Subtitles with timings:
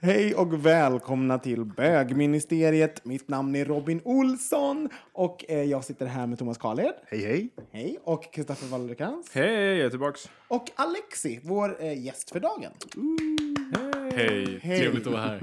[0.00, 3.04] Hej och välkomna till bögministeriet.
[3.04, 6.94] Mitt namn är Robin Olsson och eh, jag sitter här med Thomas Karlhed.
[7.06, 7.50] Hej, hej.
[7.72, 7.98] Hej.
[8.04, 9.34] Och Kristoffer Wallercrantz.
[9.34, 10.28] Hej, jag är tillbaks.
[10.48, 12.72] Och Alexi, vår eh, gäst för dagen.
[14.14, 14.78] Hej, Hej.
[14.78, 15.40] trevligt att vara här.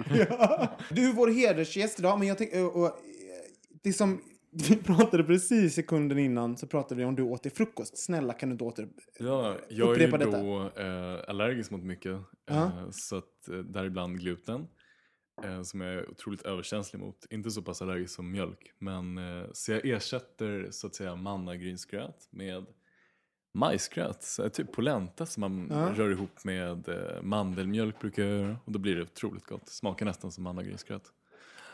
[0.90, 2.66] Du är vår hedersgäst idag, men jag tänker...
[2.66, 2.92] Och, och, eh,
[3.84, 4.22] det som
[4.70, 7.98] vi pratade precis sekunden innan så pratade vi om du åt till frukost.
[7.98, 8.90] Snälla kan du inte åter...
[9.20, 14.20] Ja, jag är ju Upprepa då eh, allergisk mot mycket, eh, så att eh, däribland
[14.20, 14.68] gluten.
[15.44, 17.26] Eh, som jag är otroligt överkänslig mot.
[17.30, 18.74] Inte så pass allergisk som mjölk.
[18.80, 22.66] Men, eh, så jag ersätter så att säga mannagrynsgröt med
[23.54, 24.26] majsgröt.
[24.54, 28.58] Typ polenta som man rör ihop med eh, mandelmjölk brukar jag göra.
[28.66, 29.70] Och då blir det otroligt gott.
[29.70, 31.14] Smakar nästan som mannagrynsgröt.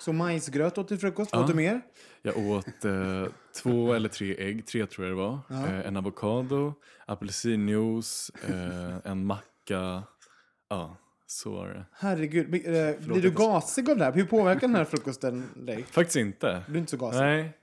[0.04, 1.34] Så majsgröt åt till frukost.
[1.34, 1.82] Vad åt du mer?
[2.22, 3.26] Jag åt eh,
[3.62, 5.40] två eller tre ägg, tre tror jag det var.
[5.50, 6.74] Eh, en avokado,
[7.06, 10.04] apelsinjuice, eh, en macka.
[10.70, 10.98] Ja,
[11.28, 11.86] så var det.
[11.92, 12.50] Herregud.
[12.50, 14.14] Blir, eh, blir du gasig av det här?
[14.14, 15.84] Hur påverkar den här frukosten dig?
[15.84, 16.64] Faktiskt inte.
[16.68, 17.20] Du är inte så gasig?
[17.20, 17.58] Nej,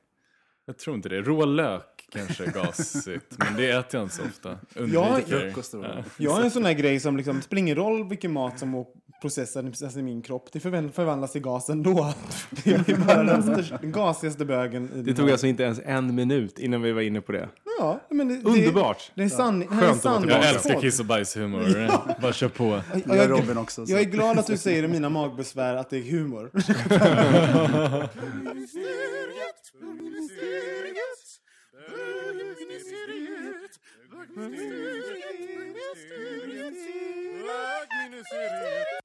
[0.67, 1.23] jag tror inte det.
[1.23, 4.59] Rå lök kanske är gasigt, men det äter jag inte så ofta.
[4.75, 5.41] Undviker.
[5.41, 5.85] Frukost då.
[5.85, 6.05] Ja.
[6.17, 8.75] Jag har en sån här grej som liksom, spelar ingen roll vilken mat som
[9.21, 10.49] å- processar processas i min kropp.
[10.53, 12.15] Det förvandlas till gas ändå.
[12.65, 14.91] Det är bara den, största, den gasigaste bögen.
[14.95, 17.49] I Det tog här- alltså inte ens en minut innan vi var inne på det.
[17.79, 19.13] Ja, men det, Underbart!
[19.15, 20.31] Det, det är Skönt sanning.
[20.31, 22.21] Jag älskar kiss och bajshumor.
[22.23, 22.67] Bara kör på.
[22.69, 23.87] Och Jag är jag, Robin också.
[23.87, 23.93] Så.
[23.93, 26.51] jag är glad att du säger i mina magbesvär att det är humor.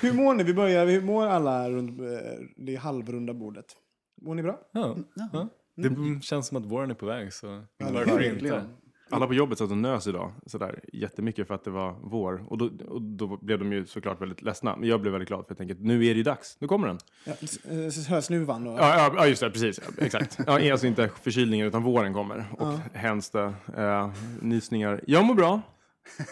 [0.00, 0.44] Hur mår ni?
[0.44, 0.86] Vi börjar.
[0.86, 2.06] Hur mår alla runt eh,
[2.56, 3.66] det halvrunda bordet?
[4.22, 4.60] Mår ni bra?
[4.72, 4.96] Ja.
[5.32, 5.48] Ja.
[5.76, 8.64] Det känns som att våren är på väg, så varför inte?
[9.10, 12.44] Alla på jobbet satt och nös idag sådär, jättemycket för att det var vår.
[12.48, 14.76] Och då, och då blev de ju såklart väldigt ledsna.
[14.76, 16.56] Men jag blev väldigt glad för jag tänker att nu är det ju dags.
[16.60, 16.98] Nu kommer den.
[17.24, 18.78] Ja, eh, hör snuvan och...
[18.78, 19.50] Ja, ja, ja just det.
[19.50, 19.80] Precis.
[19.98, 20.38] Ja, exakt.
[20.46, 22.44] Ja, alltså inte förkylningen utan våren kommer.
[22.58, 23.54] Och hemskt det.
[23.76, 24.10] Eh,
[24.40, 25.00] nysningar.
[25.06, 25.60] Jag mår bra.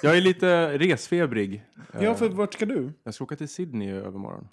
[0.02, 1.64] Jag är lite resfebrig.
[1.94, 2.92] Eh, Ja, för vart ska du?
[3.04, 4.48] Jag ska åka till Sydney i övermorgon.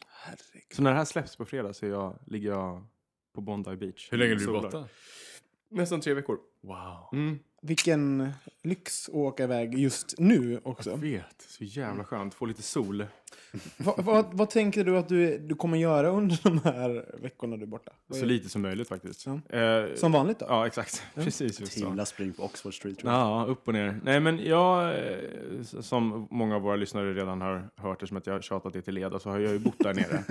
[0.75, 2.87] Så när det här släpps på fredag så jag, ligger jag
[3.35, 4.07] på Bondi Beach.
[4.11, 4.85] Hur länge är du borta?
[5.71, 6.37] Nästan tre veckor.
[6.61, 7.09] Wow.
[7.13, 7.39] Mm.
[7.61, 8.31] Vilken
[8.63, 10.95] lyx att åka iväg just nu Jag också.
[10.95, 11.41] vet.
[11.47, 12.33] Så jävla skönt.
[12.33, 13.05] Få lite sol.
[13.77, 17.63] Vad, vad, vad tänker du att du, du kommer göra under de här veckorna du
[17.63, 17.91] är borta?
[18.13, 19.25] Så lite som möjligt faktiskt.
[19.25, 19.57] Ja.
[19.57, 20.45] Eh, Som vanligt då?
[20.49, 21.03] Ja, exakt.
[21.15, 21.87] Precis just så.
[21.87, 22.99] Himla spring på Oxford Street.
[22.99, 23.21] Tror jag.
[23.21, 23.99] Ja, upp och ner.
[24.03, 25.17] Nej, men jag, eh,
[25.61, 28.93] som många av våra lyssnare redan har hört, eftersom att jag har tjatat det till
[28.93, 30.23] leda, så har jag ju bott där nere.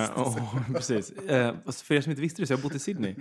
[0.02, 1.12] eh, och, precis.
[1.12, 3.14] Eh, för er som inte visste det så har jag bott i Sydney.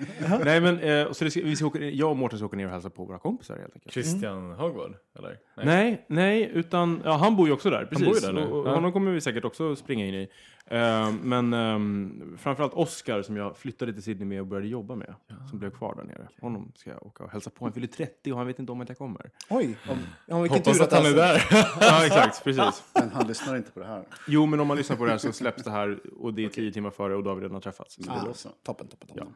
[0.44, 2.66] Nej, men eh, så det ska, vi ska åka, jag och Mårten ska åka ner
[2.66, 3.94] och hälsa på våra kompisar helt enkelt.
[3.94, 5.38] Christian Hagvard, eller?
[5.64, 7.86] Nej, nej, utan ja, han bor ju också där.
[7.86, 8.06] Precis.
[8.06, 8.42] bor ju där nu.
[8.42, 8.74] Och, och Ja.
[8.76, 10.30] Honom kommer vi säkert också springa in i.
[10.66, 15.16] Eh, men um, framförallt Oscar som jag flyttade till Sydney med och började jobba med.
[15.50, 16.28] Som blev kvar där nere.
[16.42, 17.66] Honom ska jag åka och hälsa på.
[17.66, 19.32] Han fyller 30 och han vet inte om att jag kommer.
[19.50, 19.78] Oj!
[20.26, 21.48] Ja, vilken Hoppas tur att han är där.
[21.82, 22.44] ja, exakt.
[22.44, 22.84] Precis.
[22.94, 24.04] Men han lyssnar inte på det här.
[24.28, 26.50] Jo, men om man lyssnar på det här så släpps det här och det är
[26.50, 27.96] tio timmar före och då har vi redan träffats.
[27.96, 28.50] Så så.
[28.64, 29.34] Toppen, toppen, toppen.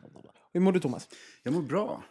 [0.53, 1.09] Hur mår du Thomas?
[1.43, 2.03] Jag mår bra.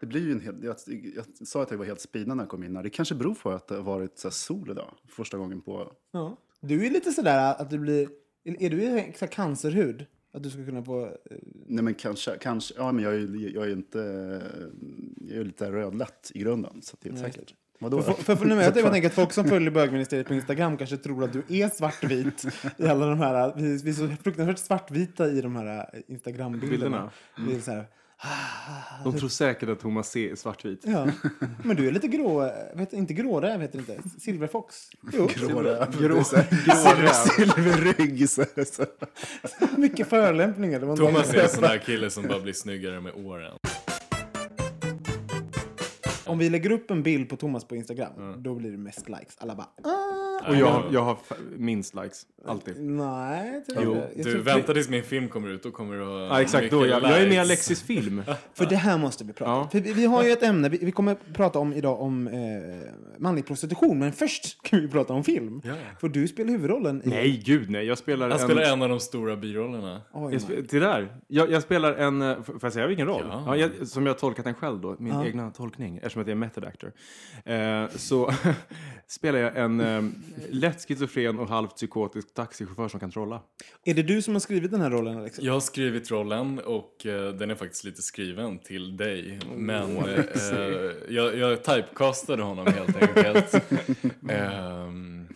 [0.00, 0.76] Det blir ju en hel, jag,
[1.16, 2.82] jag sa att jag var helt speedad när jag kom in här.
[2.82, 4.94] Det kanske beror på att det har varit så här sol idag.
[5.08, 5.92] Första gången på...
[6.10, 6.36] Ja.
[6.60, 8.08] Du är lite sådär att du blir...
[8.44, 10.06] Är du i så cancerhud?
[10.32, 11.06] Att du ska kunna få...
[11.06, 11.12] eh,
[11.66, 12.74] Nej men kanske, kanske.
[12.76, 13.98] Ja men jag är, ju- jag är inte...
[15.28, 16.82] Jag är lite rödlätt i grunden.
[16.82, 17.54] Så det är Nej, säkert.
[17.78, 18.02] Vadå?
[18.02, 21.24] För, för, för nu jag helt enkelt, folk som följer bögministeriet på Instagram kanske tror
[21.24, 22.44] att du är svartvit
[22.76, 26.70] i alla de här, vi, vi är så fruktansvärt svartvita i de här Instagram-bilderna.
[26.70, 27.10] Bilderna.
[27.38, 27.84] Vi är så här,
[29.04, 30.82] De tror säkert att Thomas C är svartvit.
[30.86, 31.06] ja.
[31.64, 34.76] Men du är lite grå, vet, inte gråräv heter det inte, silverfox.
[35.12, 36.00] Jo, Gråräv.
[36.00, 36.24] Grå-.
[36.24, 38.28] Silverrygg.
[38.30, 38.44] så
[39.76, 40.96] mycket förolämpningar.
[40.96, 43.52] Thomas är en sån där kille som bara blir snyggare med åren.
[46.26, 49.36] Om vi lägger upp en bild på Thomas på Instagram, då blir det mest likes.
[49.38, 50.29] Alla bara, ah.
[50.48, 51.16] Och jag, jag har
[51.56, 52.26] minst likes.
[52.46, 52.82] Alltid.
[52.84, 54.10] Nej, jag tror Jo, inte.
[54.16, 56.70] Jag Du, vänta tills min film kommer ut, då kommer du ha Ja, exakt.
[56.70, 57.38] Då, jag, jag är med i likes.
[57.40, 58.22] Alexis film.
[58.54, 59.68] För det här måste vi prata om.
[59.72, 59.80] Ja.
[59.80, 62.32] Vi, vi har ju ett ämne, vi, vi kommer prata om idag om eh,
[63.18, 65.62] manlig prostitution, men först kan vi prata om film.
[65.64, 65.74] Ja.
[66.00, 67.08] För du spelar huvudrollen i...
[67.08, 67.86] Nej, gud nej.
[67.86, 68.46] Jag spelar Han en...
[68.46, 70.00] spelar en av de stora birollerna.
[70.12, 71.16] Oj, Jag till där.
[71.28, 72.22] Jag, jag spelar en...
[72.22, 73.26] eh, Får jag säga vilken roll?
[73.30, 73.42] Ja.
[73.46, 73.56] Ja.
[73.56, 74.96] jag, som jag har tolkat den själv då.
[74.98, 75.26] Min Ja.
[75.26, 75.96] egna tolkning.
[75.96, 76.92] Eftersom att jag är method actor.
[77.44, 78.32] Eh, så
[79.10, 80.02] spelar jag en eh,
[80.50, 83.40] lätt schizofren och halvt psykotisk taxichaufför som kan trolla.
[83.84, 85.38] Är det du som har skrivit den här rollen, Alex?
[85.40, 89.38] Jag har skrivit rollen och eh, den är faktiskt lite skriven till dig.
[89.56, 90.24] Men eh,
[91.08, 93.54] jag, jag typecastade honom helt enkelt.
[94.28, 95.28] Ehm,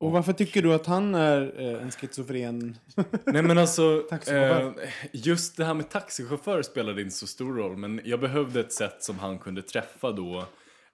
[0.00, 2.76] Och varför tycker du att han är eh, en schizofren...
[3.24, 4.70] nej men alltså, eh,
[5.12, 7.76] just det här med taxichaufför spelade inte så stor roll.
[7.76, 10.44] Men jag behövde ett sätt som han kunde träffa då eh,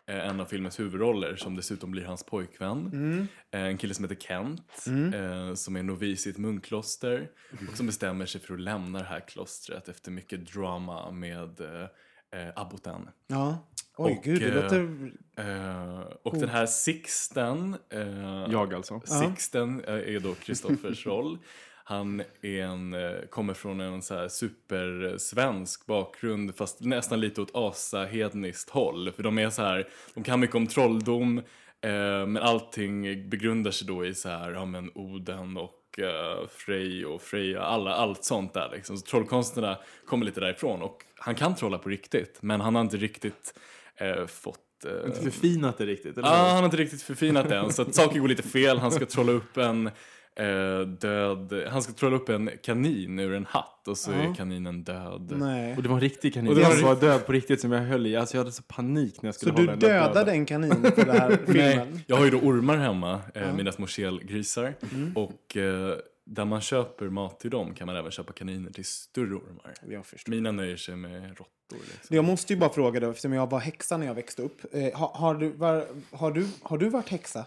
[0.06, 3.28] en av filmens huvudroller som dessutom blir hans pojkvän.
[3.50, 7.30] Eh, en kille som heter Kent, eh, som är novis i ett munkkloster
[7.70, 12.40] och som bestämmer sig för att lämna det här klostret efter mycket drama med eh,
[12.40, 13.08] eh, abboten.
[13.26, 13.68] Ja.
[13.96, 15.12] Oj, Och, gud, det eh, låter...
[15.36, 19.00] Eh, och den här Sixten, eh, Jag alltså.
[19.04, 21.38] Sixten eh, är då Kristoffers roll.
[21.84, 27.54] Han är en, eh, kommer från en så här supersvensk bakgrund fast nästan lite åt
[27.54, 29.12] asahedniskt håll.
[29.16, 31.38] För de är så här, de kan mycket om trolldom
[31.80, 37.06] eh, men allting begrundar sig då i så här, ja men Oden och eh, Frej
[37.06, 38.96] och Freja, alla, allt sånt där liksom.
[38.96, 42.96] Så trollkonsterna kommer lite därifrån och han kan trolla på riktigt men han har inte
[42.96, 43.58] riktigt
[43.96, 46.18] eh, fått eh, Inte förfinat det riktigt.
[46.18, 46.28] Eller?
[46.28, 47.72] Ja, han har inte riktigt förfinat det än.
[47.72, 48.78] Så att saker går lite fel.
[48.78, 49.90] Han ska trolla upp en
[50.36, 51.64] eh, död...
[51.70, 55.32] Han ska trolla upp en kanin ur en hatt och så är kaninen död.
[55.36, 55.76] Nej.
[55.76, 56.48] Och det var en riktig kanin.
[56.48, 58.16] Och det var som var död på riktigt som jag höll i.
[58.16, 60.32] Alltså jag hade så panik när jag Så skulle du hålla den där dödade döda.
[60.32, 61.88] en kanin för den här filmen?
[61.92, 64.74] Nej, jag har ju då ormar hemma, eh, mina små kelgrisar.
[64.92, 65.12] Mm.
[65.16, 69.34] Och eh, där man köper mat till dem kan man även köpa kaniner till större
[69.34, 69.74] ormar.
[69.88, 70.30] Jag förstår.
[70.30, 71.46] Mina nöjer sig med råttor.
[71.92, 72.16] Liksom.
[72.16, 74.74] Jag måste ju bara fråga då, eftersom jag var häxa när jag växte upp.
[74.74, 77.44] Eh, har, har, du, var, har, du, har du varit häxa?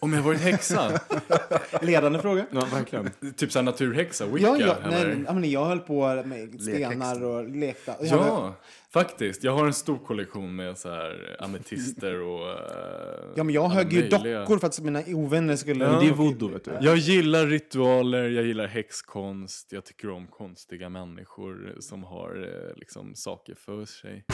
[0.00, 1.00] Om jag varit häxa?
[1.82, 2.46] Ledande fråga.
[2.50, 3.10] Ja, verkligen.
[3.36, 4.46] typ såhär naturhäxa, wicca?
[4.46, 5.14] Ja, ja, eller?
[5.14, 7.96] nej, ja, men jag höll på med stenar och lekte.
[8.00, 8.54] Ja,
[8.90, 9.44] faktiskt.
[9.44, 12.50] Jag har en stor kollektion med så här ametister och...
[12.50, 12.56] eh,
[13.34, 15.84] ja, men jag högg ju dockor för att mina ovänner skulle...
[15.84, 15.90] Ja.
[15.90, 16.70] Men det är voodoo vet du.
[16.80, 23.14] Jag gillar ritualer, jag gillar häxkonst, jag tycker om konstiga människor som har eh, liksom
[23.14, 24.24] saker för sig.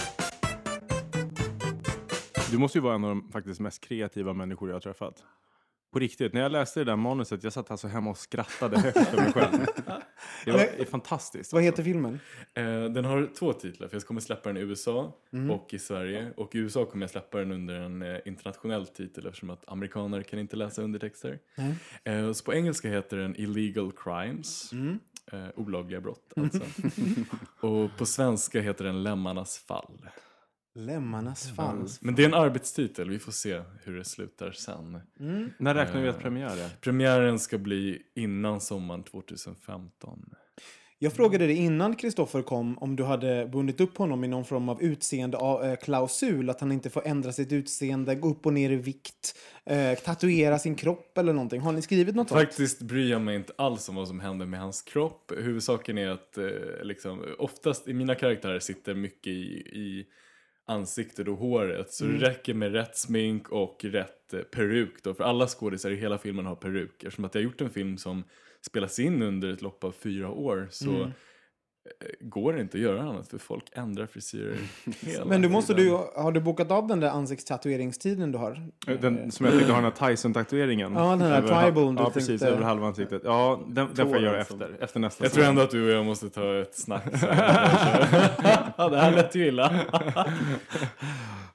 [2.50, 5.14] Du måste ju vara en av de faktiskt mest kreativa människor jag har träffat.
[5.92, 9.08] På riktigt, när jag läste det där manuset, jag satt alltså hemma och skrattade högt
[9.08, 9.66] för mig själv.
[10.44, 11.52] Det var det är fantastiskt.
[11.52, 11.82] Vad alltså.
[11.82, 12.20] heter filmen?
[12.54, 15.16] Eh, den har två titlar, för jag kommer släppa den i USA
[15.50, 16.32] och i Sverige.
[16.36, 20.22] Och i USA kommer jag släppa den under en eh, internationell titel eftersom att amerikaner
[20.22, 21.38] kan inte läsa undertexter.
[22.04, 24.72] Eh, så på engelska heter den Illegal Crimes.
[25.32, 26.60] Eh, olagliga brott alltså.
[27.60, 30.08] och på svenska heter den Lemmarnas fall.
[30.74, 31.88] Lemmarnas fall.
[32.00, 35.00] Men det är en arbetstitel, vi får se hur det slutar sen.
[35.58, 36.69] När räknar vi att premiär är?
[36.81, 40.34] Premiären ska bli innan sommaren 2015.
[41.02, 44.69] Jag frågade dig innan Kristoffer kom om du hade bundit upp honom i någon form
[44.69, 46.50] av utseendeklausul.
[46.50, 50.58] Att han inte får ändra sitt utseende, gå upp och ner i vikt, eh, tatuera
[50.58, 51.60] sin kropp eller någonting.
[51.60, 52.29] Har ni skrivit något?
[52.29, 55.32] Faktiskt bryr jag mig inte alls om vad som händer med hans kropp.
[55.36, 56.44] Huvudsaken är att eh,
[56.82, 60.06] liksom, oftast i mina karaktärer sitter mycket i, i
[60.72, 61.93] ansiktet och håret.
[61.93, 65.14] Så det räcker med rätt smink och rätt eh, peruk då.
[65.14, 67.05] För alla skådisar i hela filmen har peruk.
[67.05, 68.24] Eftersom att jag har gjort en film som
[68.60, 71.08] spelas in under ett lopp av fyra år så eh,
[72.20, 73.29] går det inte att göra annat.
[73.29, 74.58] För folk ändrar frisyrer
[75.01, 75.93] hela Men du måste tiden.
[76.15, 78.69] du, har du bokat av den där ansiktstatueringstiden du har?
[79.01, 80.93] Den som jag tyckte har den här Tyson-tatueringen.
[80.94, 82.29] Ja, den här Över hal- tribal du Ja, precis.
[82.29, 83.22] tänkte- Över halva ansiktet.
[83.24, 84.77] Ja, den, den får jag göra efter.
[84.81, 87.05] Efter nästa Jag tror ändå att du och jag måste ta ett snack
[88.77, 89.84] ja, det här lät ju illa.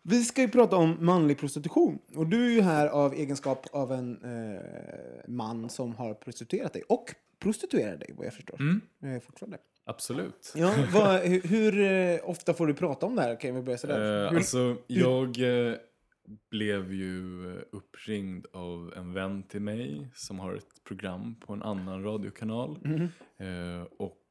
[0.02, 2.00] Vi ska ju prata om manlig prostitution.
[2.16, 4.62] Och du är ju här av egenskap av en eh,
[5.28, 6.84] man som har prostituerat dig.
[6.90, 8.60] Och prostituerar dig, vad jag förstår.
[9.04, 9.58] Eh, fortfarande.
[9.88, 10.54] Absolut.
[10.56, 13.40] Ja, vad, hur, hur eh, ofta får du prata om det här?
[13.40, 14.24] Kan vi börja sådär?
[14.24, 15.76] Eh, hur, alltså, jag eh,
[16.52, 22.04] blev ju uppringd av en vän till mig som har ett program på en annan
[22.04, 22.80] radiokanal.
[22.84, 23.10] Mhm.
[23.38, 24.24] Eh, och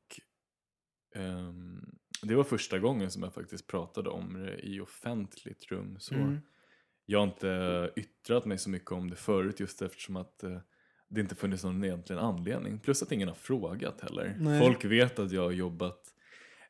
[1.14, 5.96] ehm, det var första gången som jag faktiskt pratade om det i offentligt rum.
[5.98, 6.40] Så Mm.
[7.08, 10.58] Jag har inte yttrat mig så mycket om det förut just eftersom att eh,
[11.08, 12.78] det inte funnits någon egentlig anledning.
[12.78, 14.36] Plus att ingen har frågat heller.
[14.40, 14.60] Nej.
[14.60, 16.00] Folk vet att jag har jobbat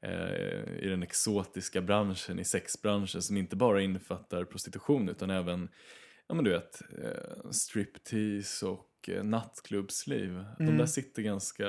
[0.03, 5.69] eh, i den exotiska branschen, i sexbranschen som inte bara innefattar prostitution utan även
[6.29, 10.45] ja men du vet, eh, striptease och eh, nattklubbsliv.
[10.59, 10.79] De Mm.
[10.79, 11.67] där sitter ganska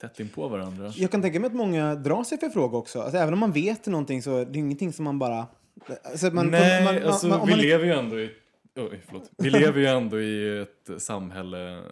[0.00, 0.92] tätt in på varandra.
[0.96, 3.00] Jag kan tänka mig att många drar sig för fråga också.
[3.00, 5.46] Alltså, även om man vet någonting så är det ingenting som man bara...
[6.04, 8.30] Alltså, man, Nej, man, man, alltså vi lever ju ändå i
[8.76, 9.30] Oj, förlåt.
[9.38, 11.82] Vi lever ju ändå i ett samhälle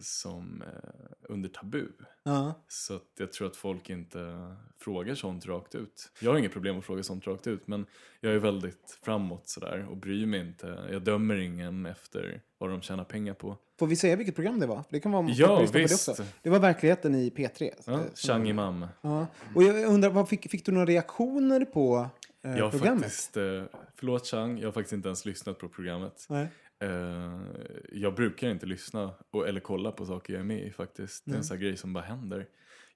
[0.00, 0.90] som eh,
[1.28, 1.86] under tabu.
[2.22, 2.54] Ja.
[2.68, 6.12] Så att jag tror att folk inte frågar sånt rakt ut.
[6.20, 7.86] Jag har inget problem att fråga sånt rakt ut men
[8.20, 10.88] jag är väldigt framåt sådär och bryr mig inte.
[10.90, 13.56] Jag dömer ingen efter vad de tjänar pengar på.
[13.78, 14.84] Får vi säga vilket program det var?
[14.90, 15.72] Det kan vara Ja, visst.
[15.72, 16.24] Det, också.
[16.42, 17.70] det var verkligheten i P3.
[17.86, 18.86] Ja, Chang Imam.
[19.00, 19.26] Ja.
[19.54, 22.08] Och jag undrar, fick, fick du några reaktioner på
[22.44, 23.02] eh, Jag har programmet?
[23.02, 23.64] faktiskt, eh,
[23.96, 26.26] förlåt Chang, jag har faktiskt inte ens lyssnat på programmet.
[26.28, 26.48] Nej.
[26.82, 27.40] Eh,
[27.92, 31.24] jag brukar inte lyssna och, eller kolla på saker jag är med i faktiskt.
[31.26, 32.46] Det är en sån här grej som bara händer.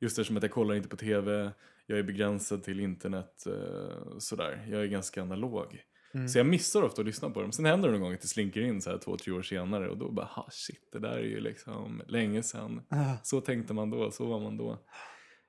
[0.01, 1.51] Just eftersom att jag kollar inte på tv,
[1.87, 4.67] jag är begränsad till internet, eh, sådär.
[4.71, 5.83] Jag är ganska analog.
[6.15, 6.29] Mm.
[6.29, 7.53] Så jag missar ofta att lyssna på dem.
[7.53, 9.89] Sen händer det någon gång att det slinker in så här två, tre år senare
[9.89, 12.83] och då bara, ha shit, det där är ju liksom länge sedan.
[12.89, 13.15] Ah.
[13.23, 14.79] Så tänkte man då, så var man då.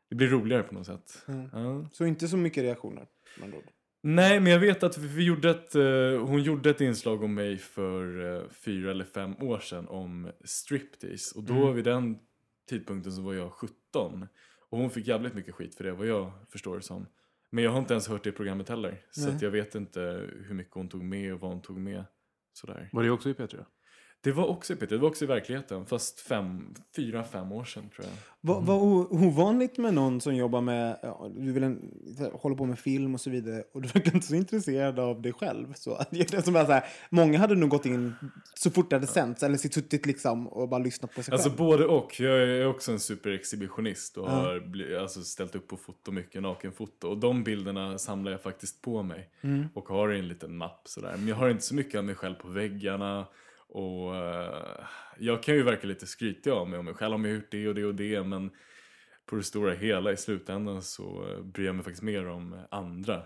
[0.10, 1.24] Det blir roligare på något sätt.
[1.28, 1.50] Mm.
[1.54, 1.90] Ja.
[1.92, 3.08] Så inte så mycket reaktioner.
[3.44, 3.64] andra ord.
[4.08, 7.58] Nej, men jag vet att vi gjorde ett, eh, hon gjorde ett inslag om mig
[7.58, 11.38] för eh, fyra eller fem år sedan om striptease.
[11.38, 11.76] Och då Mm.
[11.76, 12.20] vid den
[12.70, 14.28] tidpunkten så var jag 17.
[14.70, 17.06] Och hon fick jävligt mycket skit för det, vad jag förstår det som.
[17.50, 19.02] Men jag har inte ens hört det programmet heller.
[19.12, 19.36] Så Nej.
[19.36, 20.00] att jag vet inte
[20.48, 22.06] hur mycket hon tog med och vad hon tog med.
[22.54, 22.90] Sådär.
[22.92, 23.66] Var det också i P3?
[24.26, 25.86] Det var också i Peter, det var också i verkligheten.
[25.86, 28.14] Fast fem, fyra, fem år sedan tror jag.
[28.42, 31.92] Vad vad o- ovanligt med någon som jobbar med, ja, du vill en,
[32.34, 35.34] håller på med film och så vidare och du verkar inte så intresserad av dig
[35.34, 35.74] själv.
[35.74, 38.14] Så, det är som bara så här, många hade nog gått in
[38.54, 41.58] så fort det hade sänts eller suttit liksom och bara lyssnat på sig Alltså själv.
[41.58, 42.20] både och.
[42.20, 44.32] Jag är också en superexhibitionist och Ja.
[44.32, 47.08] har bli, alltså, ställt upp på foto, mycket nakenfoto.
[47.08, 49.30] Och de bilderna samlar jag faktiskt på mig.
[49.42, 49.66] Mm.
[49.74, 51.14] Och har i en liten mapp sådär.
[51.18, 53.26] Men jag har inte så mycket av mig själv på väggarna.
[53.76, 54.86] Och eh,
[55.18, 57.16] jag kan ju verka lite skrytig av mig om mig själv.
[57.16, 58.24] Om jag har gjort det och det och det.
[58.24, 58.52] Men
[59.26, 63.24] på det stora hela i slutändan så eh, bryr jag mig faktiskt mer om andra.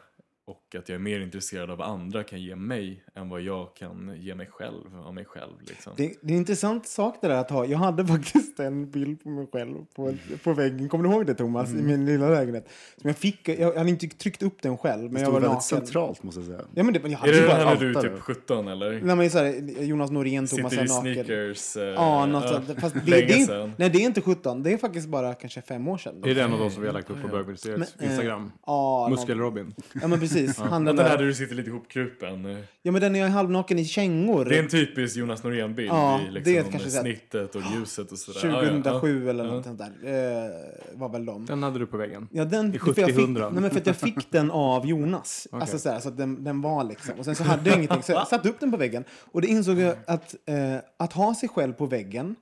[0.49, 3.75] Och att jag är mer intresserad av vad andra kan ge mig än vad jag
[3.75, 5.51] kan ge mig själv av mig själv.
[5.67, 5.93] Liksom.
[5.97, 7.65] Det, det är en intressant sak det där att ha.
[7.65, 10.13] Jag hade faktiskt en bild på mig själv på,
[10.43, 10.89] på väggen.
[10.89, 11.69] Kommer du ihåg det Thomas?
[11.69, 11.85] Mm.
[11.85, 12.69] I min lilla lägenhet.
[13.01, 15.33] Som jag fick, jag, jag hade inte tryckt upp den själv men Det jag var
[15.33, 15.61] väldigt naken.
[15.61, 16.61] centralt måste jag säga.
[16.73, 17.65] Ja, men det, men jag Är hade det ju den bara...
[17.69, 19.01] här när du är typ 17 eller?
[19.01, 21.25] Nej, men så här, Jonas Norén, Thomas Sitter är i naken.
[21.25, 21.75] sneakers.
[21.77, 22.79] eh, Ja, något ja, sånt.
[22.79, 23.73] Fast det, länge det är, sedan.
[23.77, 24.63] nej, det är inte 17.
[24.63, 26.23] Det är faktiskt bara kanske fem år sedan.
[26.25, 28.51] Är det en av de som vi har lagt upp på bögministeriets eh, Instagram?
[28.65, 29.73] Ja, Muskel-Robin.
[30.01, 30.38] Ja, men precis.
[30.47, 31.17] Han den Den här där.
[31.17, 32.63] där du sitter lite ihopkrupen.
[32.81, 34.45] Ja, men den är jag halvnaken i kängor.
[34.45, 38.11] Det är en typisk Jonas Norén-bild Ja, i det liksom, är kanske snittet och ljuset
[38.11, 38.39] och sådär.
[38.43, 39.29] Ja, ja, 2007 ja.
[39.29, 39.51] eller Ja.
[39.51, 40.45] något sånt där.
[40.45, 40.51] Eh,
[40.99, 41.45] var väl de.
[41.45, 42.27] Den hade du på väggen.
[42.31, 43.49] Ja, den, I för jag fick, 70-100.
[43.51, 45.47] nej, men för att jag fick den av Jonas.
[45.51, 47.13] Alltså så, här, så att den, den var liksom.
[47.19, 48.03] Och sen så hade jag ingenting.
[48.03, 49.03] Så jag satte upp den på väggen.
[49.31, 52.35] Och det insåg jag att, eh, att ha sig själv på väggen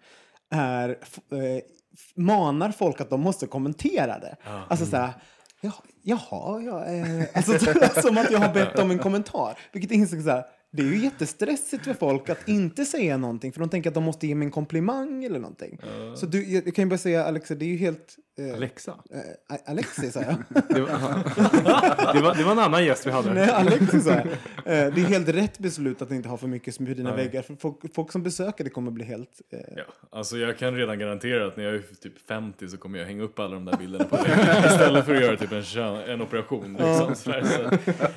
[0.50, 0.96] är, eh,
[2.16, 4.36] manar folk att de måste kommentera det.
[4.68, 5.10] Alltså så här,
[5.62, 9.60] ja, jaha, ja, eh, alltså, så- som att jag har bett om en kommentar.
[9.74, 13.60] Vilket insåg så här, det är ju jättestressigt för folk att inte säga någonting för
[13.60, 15.80] de tänker att de måste ge mig en komplimang eller någonting.
[16.16, 18.16] Så du, jag, jag kan ju bara säga Alexa, det är ju helt...
[18.40, 18.96] Eh, Alexa.
[19.50, 20.36] eh, Alexis, sa jag.
[20.70, 20.90] Det var,
[22.14, 23.34] det, var, det var en annan gäst vi hade.
[23.34, 24.26] Nej, Alexis sa jag.
[24.28, 24.34] Eh,
[24.66, 27.26] Det är helt rätt beslut att inte ha för mycket smör i dina Nej.
[27.26, 27.42] väggar.
[27.42, 29.42] För folk, folk som besöker det kommer bli helt...
[29.50, 33.00] Eh, Ja, alltså jag kan redan garantera att när jag är typ 50 så kommer
[33.00, 35.64] jag hänga upp alla de där bilderna på väggen istället för att göra typ en,
[35.64, 36.72] kön, en operation.
[36.80, 37.44] Liksom, sådär.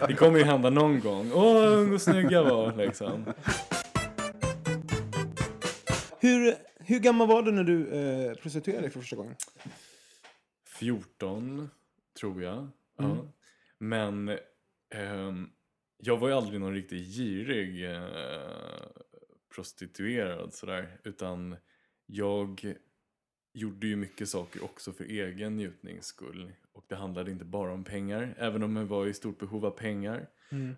[0.01, 1.31] så det kommer ju hända någon gång.
[1.35, 3.25] Åh, vad snygg jag var liksom.
[6.21, 7.89] hur, hur gammal var du när du
[8.29, 9.35] eh, prostituerade dig för första gången?
[10.81, 11.69] 14
[12.21, 12.59] tror jag.
[12.59, 12.71] Mm.
[12.97, 13.33] Ja.
[13.79, 14.39] Men
[14.91, 15.51] ehm,
[15.99, 18.87] jag var ju aldrig någon riktigt girig eh,
[19.55, 21.01] prostituerad sådär.
[21.05, 21.57] Utan
[22.07, 22.75] jag
[23.53, 26.53] gjorde ju mycket saker också för egen njutnings skull.
[26.73, 28.35] Och det handlade inte bara om pengar.
[28.39, 30.29] Även om jag var i stort behov av pengar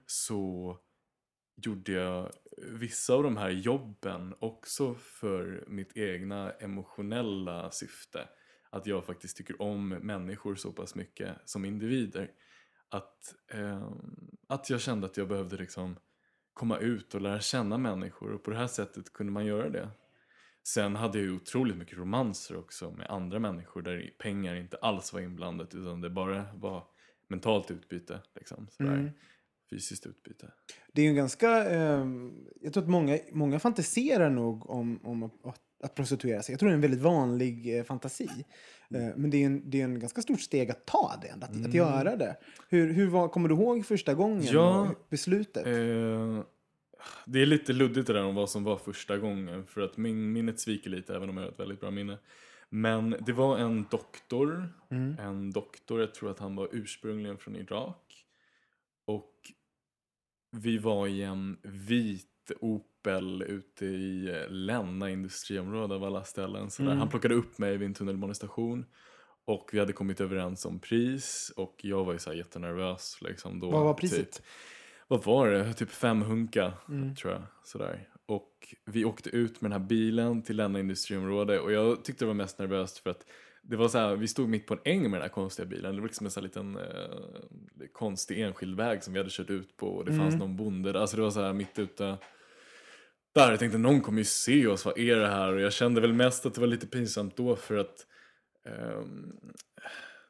[0.06, 0.78] så
[1.56, 8.28] gjorde jag vissa av de här jobben också för mitt egna emotionella syfte.
[8.72, 12.30] Att jag faktiskt tycker om människor så pass mycket som individer.
[12.88, 15.96] Att, ehm, att jag kände att jag behövde liksom
[16.52, 19.88] komma ut och lära känna människor och på det här sättet kunde man göra det.
[20.62, 25.12] Sen hade jag ju otroligt mycket romanser också med andra människor där pengar inte alls
[25.12, 26.86] var inblandat utan det bara var
[27.28, 28.20] mentalt utbyte.
[28.34, 28.92] Liksom, sådär.
[28.92, 29.10] Mm.
[29.70, 30.52] Fysiskt utbyte.
[30.92, 31.70] Det är ju ganska...
[31.70, 36.52] ehm, jag tror att många, många fantiserar nog om, om att, att prostituera sig.
[36.52, 38.28] Jag tror det är en väldigt vanlig eh, fantasi.
[38.90, 39.08] Mm.
[39.08, 41.66] Eh, men det är, en, det är en ganska stort steg att ta det, att,
[41.66, 42.36] att göra det.
[42.68, 44.44] Hur, hur var, kommer du ihåg första gången?
[44.44, 45.66] Ja, beslutet?
[45.66, 46.42] Eh,
[47.26, 50.32] det är lite luddigt det där om vad som var första gången för att min,
[50.32, 52.18] minnet sviker lite även om jag har ett väldigt bra minne.
[52.68, 54.68] Men det var en doktor,
[55.18, 58.24] en doktor, jag tror att han var ursprungligen från Irak.
[59.04, 59.52] Och
[60.50, 62.50] vi var i en vit
[63.02, 66.70] Opel ute i eh, Länna industriområde av alla ställen.
[66.70, 66.94] Så där.
[66.94, 68.86] Han plockade upp mig vid en tunnelbanestation.
[69.44, 73.18] Och vi hade kommit överens om pris och jag var ju så här jättenervös.
[73.20, 74.32] Liksom, då, Vad var priset?
[74.32, 74.44] Typ,
[75.08, 75.74] vad var det?
[75.74, 76.72] Typ fem hunka
[77.16, 77.42] tror jag.
[77.64, 78.08] Sådär.
[78.26, 82.26] Och vi åkte ut med den här bilen till denna industriområde och jag tyckte det
[82.26, 83.26] var mest nervöst för att
[83.62, 85.94] det var så här, vi stod mitt på en äng med den här konstiga bilen.
[85.94, 89.50] Det var liksom en sån här liten eh, konstig enskild väg som vi hade kört
[89.50, 91.00] ut på och det fanns någon bonde där.
[91.00, 92.16] Alltså det var så här mitt ute
[93.32, 93.50] där.
[93.50, 95.52] Jag tänkte någon kommer ju se oss, vad är det här?
[95.52, 98.06] Och jag kände väl mest att det var lite pinsamt då för att
[98.66, 99.32] ehm,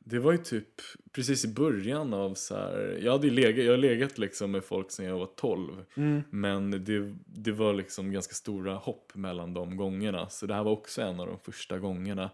[0.05, 0.69] det var ju typ
[1.13, 4.65] precis i början av så här, jag hade ju legat, jag har legat liksom med
[4.65, 5.85] folk sedan jag var 12.
[6.31, 10.29] Men det, det var liksom ganska stora hopp mellan de gångerna.
[10.29, 12.31] Så det här var också en av de första gångerna.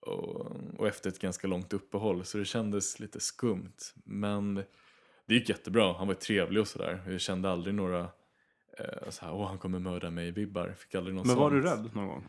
[0.00, 0.46] Och,
[0.78, 2.24] och efter ett ganska långt uppehåll.
[2.24, 3.76] Så det kändes lite skumt.
[4.04, 4.54] Men
[5.26, 5.92] det gick jättebra.
[5.92, 7.02] Han var trevlig och sådär.
[7.08, 8.08] Jag kände aldrig några
[8.84, 10.74] eh, så här, åh han kommer mörda mig-vibbar.
[10.78, 11.84] Fick aldrig någon Men var du sånt.
[11.84, 12.28] rädd någon gång?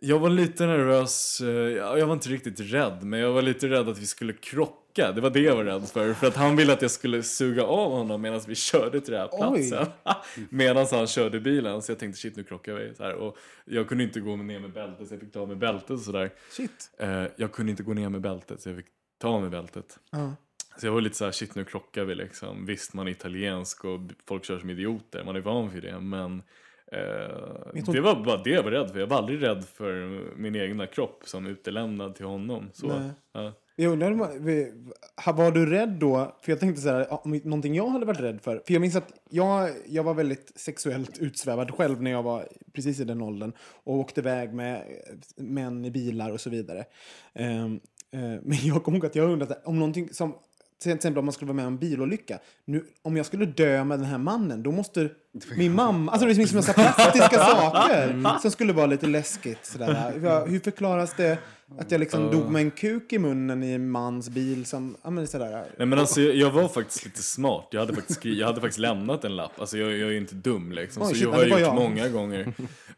[0.00, 3.68] Jag var lite nervös, eh, ja, jag var inte riktigt rädd, men jag var lite
[3.68, 5.12] rädd att vi skulle krocka.
[5.12, 7.64] Det var det jag var rädd för, för att han ville att jag skulle suga
[7.64, 9.86] av honom medan vi körde till den här platsen.
[10.50, 12.94] medan han körde bilen, så jag tänkte shit nu krockar vi.
[12.94, 13.14] Så här.
[13.14, 15.90] Och jag kunde inte gå ner med bältet, så jag fick ta av mig bältet
[15.90, 16.30] och sådär.
[16.50, 16.90] Shit.
[16.98, 18.86] Eh, jag kunde inte gå ner med bältet, så jag fick
[19.18, 19.98] ta av mig bältet.
[20.10, 20.32] Ja.
[20.76, 22.66] Så jag var lite så här, shit nu krockar vi liksom.
[22.66, 26.42] Visst, man är italiensk och folk kör som idioter, man är van vid det, men
[26.92, 29.00] eh, det var bara det jag var rädd för.
[29.00, 32.70] Jag var aldrig rädd för min egna kropp som utelämnad till honom.
[32.72, 33.52] Så, ja.
[33.76, 34.12] Jag undrar,
[35.32, 36.36] var du rädd då?
[36.42, 38.62] För jag tänkte så här, någonting jag hade varit rädd för.
[38.66, 43.00] För jag minns att jag, jag var väldigt sexuellt utsvävad själv när jag var precis
[43.00, 43.52] i den åldern.
[43.58, 46.84] Och åkte iväg med eh, män i bilar och så vidare.
[47.34, 50.34] Ehm, eh, men jag kommer ihåg att jag undrade om någonting som
[50.90, 52.38] till exempel om man skulle vara med om en bilolycka.
[52.64, 55.08] Nu, om jag skulle dö med den här mannen, då måste
[55.56, 56.12] min mamma...
[56.12, 59.66] Alltså det finns en massa praktiska saker som skulle vara lite läskigt.
[59.66, 60.12] Sådär.
[60.46, 61.38] Hur, förklaras det
[61.78, 64.96] att jag liksom dog med en kuk i munnen i en mans bil som...
[65.02, 65.64] Ja, men sådär.
[65.78, 67.68] Nej men alltså jag, jag var faktiskt lite smart.
[67.70, 69.60] Jag hade faktiskt, skri- jag hade faktiskt lämnat en lapp.
[69.60, 71.02] Alltså jag, jag är inte dum liksom.
[71.02, 71.74] Oj, så shit, jag ja, har gjort jag.
[71.74, 72.52] många gånger.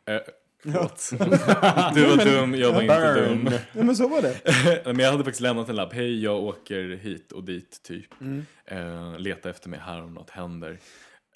[0.62, 1.10] Förlåt.
[1.94, 3.48] Du var dum, jag var inte dum.
[3.72, 4.40] Ja, men så var det.
[4.64, 5.92] Nej, men jag hade faktiskt lämnat en lapp.
[5.92, 8.20] Hej, jag åker hit och dit, typ.
[8.20, 8.46] Mm.
[8.66, 10.78] Eh, leta efter mig här om något händer.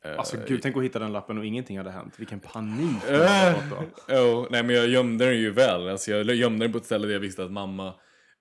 [0.05, 2.15] Eh, Alltså gud, tänk att hitta den lappen och ingenting hade hänt.
[2.17, 3.55] Vilken panik du hade Eh,
[4.09, 4.15] då.
[4.15, 5.89] oh, nej, men jag gömde den ju väl.
[5.89, 7.95] Alltså, jag gömde den på ett ställe där jag visste att mamma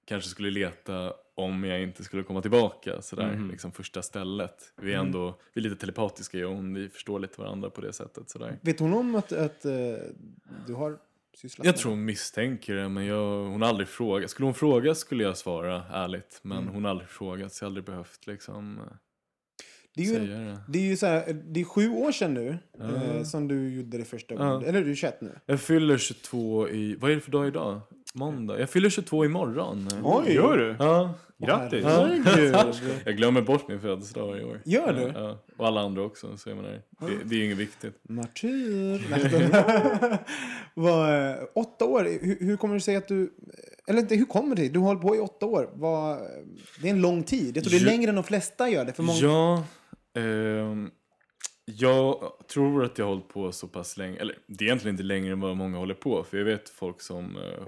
[0.09, 3.01] kanske skulle leta om jag inte skulle komma tillbaka.
[3.01, 3.49] Sådär, Mhm.
[3.51, 4.73] liksom första stället.
[4.75, 5.05] Vi är Mm.
[5.07, 6.73] ändå vi är lite telepatiska, jag och hon.
[6.73, 8.29] Vi förstår lite varandra på det sättet.
[8.29, 8.57] Sådär.
[8.61, 9.71] Vet hon om att, att eh,
[10.67, 10.97] du har
[11.35, 14.29] sysslat Jag med tror hon misstänker det, men jag, hon har aldrig frågat.
[14.29, 16.39] Skulle hon fråga skulle jag svara ärligt.
[16.41, 16.73] Men Mm.
[16.73, 18.79] hon har aldrig frågat, så jag har aldrig behövt liksom
[19.95, 20.57] det är ju, det.
[20.67, 23.97] det är ju så här, det är sju år sedan nu eh, som du gjorde
[23.97, 24.63] det första gången.
[24.65, 25.31] Eller du är 21 nu.
[25.45, 27.81] Jag fyller 22 i, vad är det för dag idag?
[28.13, 28.59] Måndag.
[28.59, 29.87] Jag fyller 22 imorgon.
[30.03, 30.33] Oj!
[30.33, 30.75] Gör du?
[30.79, 31.13] Ja,
[31.45, 31.85] Grattis!
[33.05, 34.61] Jag glömmer bort min födelsedag varje år.
[34.65, 35.19] Gör du?
[35.19, 37.99] Ja, och alla andra också, så jag menar, det, det är ju inget viktigt.
[38.09, 39.07] Martyr.
[40.73, 43.33] Vad, eh, åtta år, hur, hur kommer det sig att du...
[43.87, 44.69] Eller inte, hur kommer det?
[44.69, 45.69] Du har hållit på i åtta år.
[45.73, 46.19] Vad,
[46.81, 47.57] det är en lång tid.
[47.57, 48.93] Jag tror det är längre än de flesta gör det.
[48.93, 49.63] För många, Ja,
[50.19, 50.91] ehm,
[51.65, 55.03] jag tror att jag har hållit på så pass länge, eller det är egentligen inte
[55.03, 57.67] längre än vad många håller på, för jag vet folk som uh,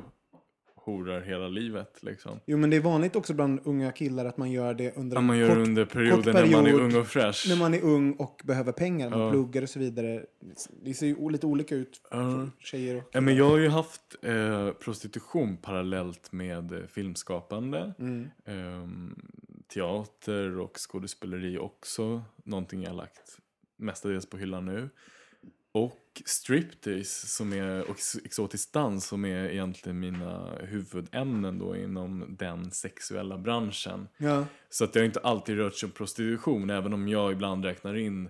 [0.76, 2.40] horar hela livet liksom.
[2.46, 5.22] Jo, men det är vanligt också bland unga killar att man gör det under Ja,
[5.22, 7.46] man gör kort, under perioden när man är ung och fräsch.
[7.50, 9.10] när man är ung och behöver pengar.
[9.10, 9.32] Man Ja.
[9.32, 10.26] pluggar och så vidare.
[10.84, 14.02] Det ser ju lite olika ut för tjejer och Ja, men jag har ju haft
[14.22, 17.94] eh, prostitution parallellt med eh, filmskapande.
[18.00, 18.28] Mm.
[18.46, 19.16] Ehm,
[19.74, 22.24] teater och skådespeleri också.
[22.44, 23.38] Någonting jag har lagt
[23.78, 24.90] mestadels på hyllan nu.
[25.72, 32.36] Och striptease som är, och ex- exotisk dans som är egentligen mina huvudämnen då inom
[32.40, 34.08] den sexuella branschen.
[34.18, 34.46] Ja.
[34.70, 38.30] Så att har inte alltid rört sig om prostitution även om jag ibland räknar in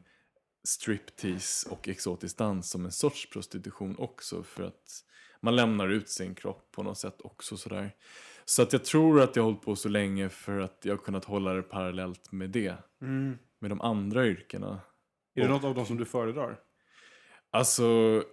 [0.64, 5.04] striptease och exotisk dans som en sorts prostitution också för att
[5.42, 7.96] man lämnar ut sin kropp på något sätt också sådär.
[8.52, 10.98] Så att jag tror att jag har hållit på så länge för att jag har
[11.04, 12.76] kunnat hålla det parallellt med det.
[13.02, 13.38] Mm.
[13.60, 14.80] Med de andra yrkena.
[15.36, 16.60] Är det något av dem som du föredrar?
[17.52, 17.84] Alltså,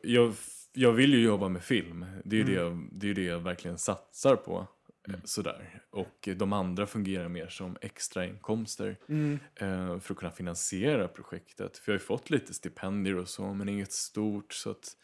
[0.03, 0.33] jag,
[0.73, 2.07] jag vill ju jobba med film.
[2.25, 4.67] Det är ju det, jag- det, är det jag verkligen satsar på.
[5.09, 5.83] eh, Sådär.
[5.91, 9.39] Och de andra fungerar mer som extrainkomster Mm.
[9.55, 11.79] eh, för att kunna finansiera projektet.
[11.79, 14.53] För jag har ju fått lite stipendier och så, men inget stort.
[14.53, 14.97] Så att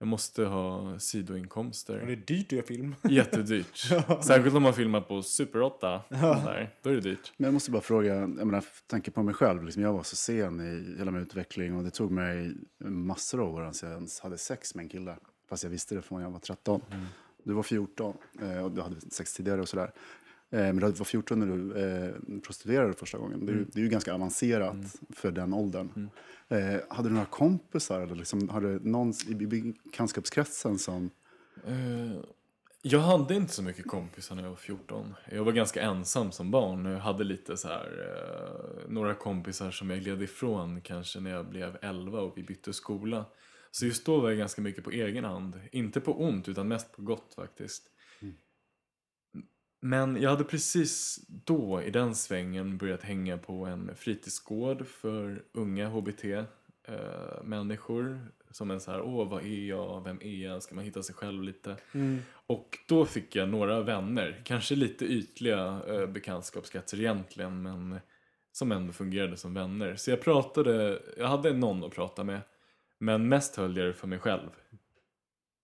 [0.00, 1.96] jag måste ha Och det sidoinkomster.
[1.98, 2.94] är dyrt att göra film.
[3.02, 3.76] Jättedyrt.
[4.22, 6.02] Särskilt om man filmar på Super 8.
[6.08, 7.32] Där, då är det dyrt.
[7.36, 10.16] Men jag måste bara fråga, jag menar, tanke på mig själv, liksom, jag var så
[10.16, 14.20] sen i hela min utveckling och det tog mig massor av år innan jag ens
[14.20, 15.16] hade sex med en kille.
[15.48, 16.80] Fast jag visste det från jag var 13.
[17.44, 19.92] Du var 14 eh, och du hade sex tidigare och sådär.
[20.50, 23.46] Eh, Men du var 14 när du eh, prostituerade första gången.
[23.46, 24.76] Det är, ju, det är ju ganska avancerat
[25.10, 26.10] för den åldern.
[26.48, 31.10] Eh, hade du några kompisar eller liksom, har du någon i bekantskapskretsen som...
[31.66, 32.20] Eh,
[32.82, 35.14] Jag hade inte så mycket kompisar när jag var 14.
[35.32, 36.84] Jag var ganska ensam som barn.
[36.84, 41.46] Jag hade lite så här, eh, några kompisar som jag gled ifrån kanske när jag
[41.48, 43.24] blev 11 och vi bytte skola.
[43.70, 45.60] Så just då var jag ganska mycket på egen hand.
[45.72, 47.82] Inte på ont utan mest på gott faktiskt.
[49.80, 55.88] Men jag hade precis då i den svängen börjat hänga på en fritidsgård för unga
[55.88, 58.26] HBT-människor.
[58.50, 61.14] som en så här, åh vad är jag, vem är jag, ska man hitta sig
[61.14, 61.76] själv lite.
[62.32, 68.00] Och då fick jag några vänner, kanske lite ytliga eh, bekantskapskretsar egentligen, men
[68.52, 69.96] som ändå fungerade som vänner.
[69.96, 72.40] Så jag pratade, jag hade någon att prata med,
[72.98, 74.48] men mest höll jag det för mig själv.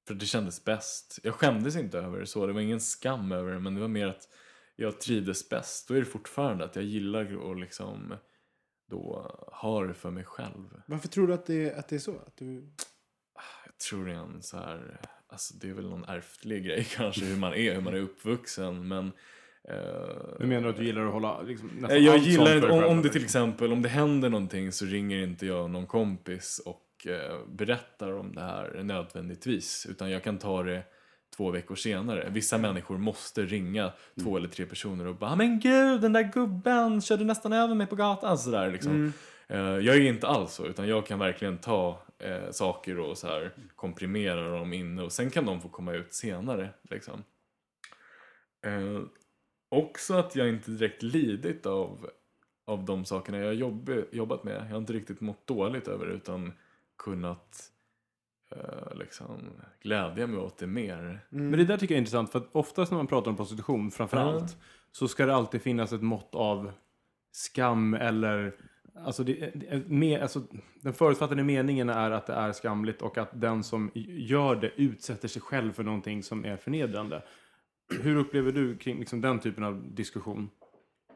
[0.06, 1.18] För det kändes bäst.
[1.22, 3.88] Jag skämdes inte över det så, det var ingen skam över det, men det var
[3.88, 4.28] mer att
[4.76, 5.88] jag trivdes bäst.
[5.88, 8.14] Då är det fortfarande att jag gillar att liksom
[8.90, 10.82] då ha det för mig själv.
[10.86, 12.18] Varför tror du att det, att det är så?
[12.26, 12.72] Att du...
[13.64, 17.24] Jag tror det är en så här, alltså det är väl någon ärftlig grej kanske
[17.24, 19.12] hur man är, hur man är uppvuxen men
[19.68, 22.46] eh, Du menar att du gillar att hålla liksom, eh, nästan jag allt sånt gillar
[22.46, 23.42] för inte, dig om, om det till liksom?
[23.42, 26.85] exempel, om det händer någonting så ringer inte jag någon kompis och eh,
[27.48, 30.82] berättar om det här nödvändigtvis utan jag kan ta det
[31.36, 32.28] två veckor senare.
[32.30, 33.92] Vissa människor måste ringa
[34.22, 37.74] två eller tre personer och bara "Ah, men gud den där gubben körde nästan över
[37.74, 39.12] mig på gatan sådär liksom.
[39.48, 43.26] Eh, jag är inte alls så, utan jag kan verkligen ta eh, saker och så
[43.26, 46.68] här komprimera dem inne och sen kan de få komma ut senare.
[46.90, 47.24] Liksom.
[48.66, 49.00] Eh,
[49.68, 52.10] också att jag inte direkt lidit av,
[52.66, 54.54] av de sakerna jag jobb, jobbat med.
[54.56, 56.52] Jag har inte riktigt mått dåligt över det utan
[56.98, 57.72] kunnat
[58.50, 59.50] eh, liksom
[59.82, 61.26] glädja mig åt det mer.
[61.28, 63.90] Men det där tycker jag är intressant för att oftast när man pratar om prostitution
[63.90, 64.22] framför Ja.
[64.22, 64.56] allt
[64.92, 66.72] så ska det alltid finnas ett mått av
[67.32, 68.54] skam eller
[69.04, 70.42] Alltså, det, det, med, alltså
[70.82, 75.28] den förutfattade meningen är att det är skamligt och att den som gör det utsätter
[75.28, 77.22] sig själv för någonting som är förnedrande.
[78.02, 80.50] Hur upplever du kring liksom, den typen av diskussion?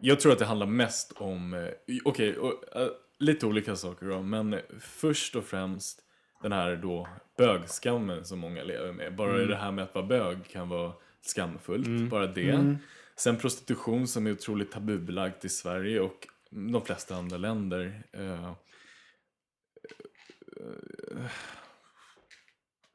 [0.01, 1.69] Jag tror att det handlar mest om, eh,
[2.05, 2.37] okej,
[2.75, 2.83] eh,
[3.21, 6.03] lite olika saker då, men först och främst
[6.43, 9.17] den här då bögskammen som många lever med.
[9.17, 12.77] Bara det här med att vara bög kan vara skamfullt, bara det.
[13.17, 18.03] Sen prostitution som är otroligt tabubelagt i Sverige och de flesta andra länder.
[18.13, 18.53] Eh, eh,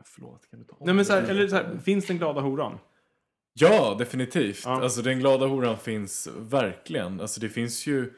[0.06, 2.42] förlåt, kan du ta om Nej, men så här, eller så här, finns den glada
[2.42, 2.80] horan?
[3.54, 4.62] Ja, definitivt.
[4.66, 4.84] Ja.
[4.84, 7.22] Alltså den glada horan finns verkligen.
[7.22, 8.14] Alltså det finns ju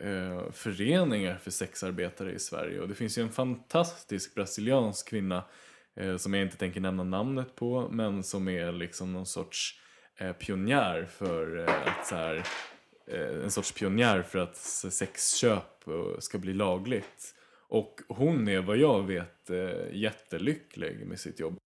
[0.00, 5.44] eh, föreningar för sexarbetare i Sverige och det finns ju en fantastisk brasiliansk kvinna
[5.96, 9.80] eh, som jag inte tänker nämna namnet på men som är liksom någon sorts
[10.16, 12.42] eh, pionjär för eh, att så här,
[13.06, 17.34] eh, en sorts pionjär för att sexköp eh, ska bli lagligt.
[17.70, 21.58] Och hon är vad jag vet eh, jättelycklig med sitt jobb.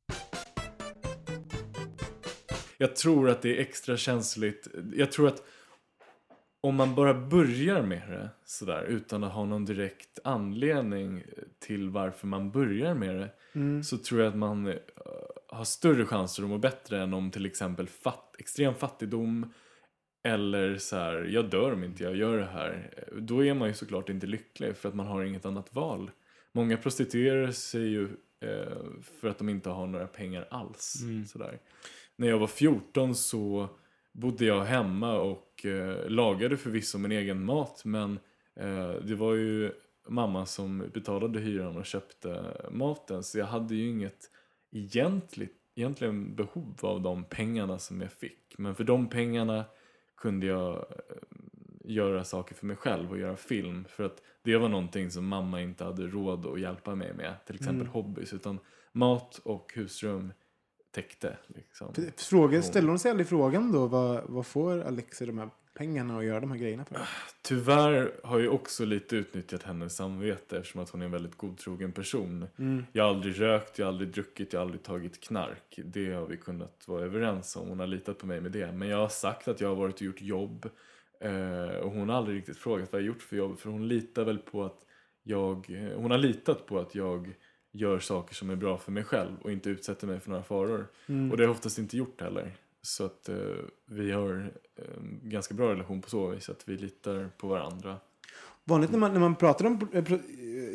[2.79, 4.69] Jag tror att det är extra känsligt.
[4.95, 5.43] Jag tror att
[6.65, 11.23] om man bara börjar med det sådär utan att ha någon direkt anledning
[11.59, 13.31] till varför man börjar med det
[13.85, 14.75] så tror jag att man eh,
[15.49, 19.53] har större chanser att må bättre än om till exempel fatt, extrem fattigdom
[20.25, 22.91] eller så här, jag dör om inte jag gör det här.
[23.19, 26.11] Då är man ju såklart inte lycklig för att man har inget annat val.
[26.53, 28.05] Många prostituerar sig ju
[28.41, 28.77] eh,
[29.21, 30.95] för att de inte har några pengar alls.
[31.27, 31.59] Sådär.
[32.17, 33.69] När jag var 14 så
[34.13, 38.19] bodde jag hemma och eh, lagade förvisso min egen mat men
[38.55, 39.73] eh, det var ju
[40.09, 43.23] mamma som betalade hyran och köpte maten.
[43.23, 44.31] Så jag hade ju inget
[44.71, 48.55] egentligt, egentligen behov av de pengarna som jag fick.
[48.59, 49.65] Men för de pengarna
[50.17, 50.85] kunde jag eh,
[51.85, 53.85] göra saker för mig själv och göra film.
[53.89, 57.35] För att det var någonting som mamma inte hade råd att hjälpa mig med.
[57.47, 58.33] Till exempel hobbys.
[58.33, 58.59] Utan
[58.93, 60.33] mat och husrum
[60.93, 61.37] täckte.
[61.47, 61.95] Liksom.
[62.17, 66.25] Fråga, ställer hon sig aldrig frågan då vad, vad får Alexi de här pengarna och
[66.25, 67.01] göra de här grejerna för?
[67.43, 71.93] Tyvärr har jag också lite utnyttjat hennes samvete eftersom att hon är en väldigt godtrogen
[71.93, 72.47] person.
[72.93, 75.79] Jag har aldrig rökt, jag har aldrig druckit, jag har aldrig tagit knark.
[75.85, 77.69] Det har vi kunnat vara överens om.
[77.69, 78.73] Hon har litat på mig med det.
[78.73, 80.69] Men jag har sagt att jag har varit och gjort jobb.
[81.21, 83.59] Eh, och hon har aldrig riktigt frågat vad jag har gjort för jobb.
[83.59, 84.79] För hon litar väl på att
[85.23, 85.69] jag...
[85.97, 87.35] Hon har litat på att jag
[87.73, 90.87] gör saker som är bra för mig själv och inte utsätter mig för några faror.
[91.07, 92.57] Och det har jag oftast inte gjort heller.
[92.83, 93.37] Så att eh,
[93.87, 97.97] vi har en ganska bra relation på så vis att vi litar på varandra.
[98.65, 99.89] Vanligt när man, när man pratar om...
[99.93, 100.05] eh,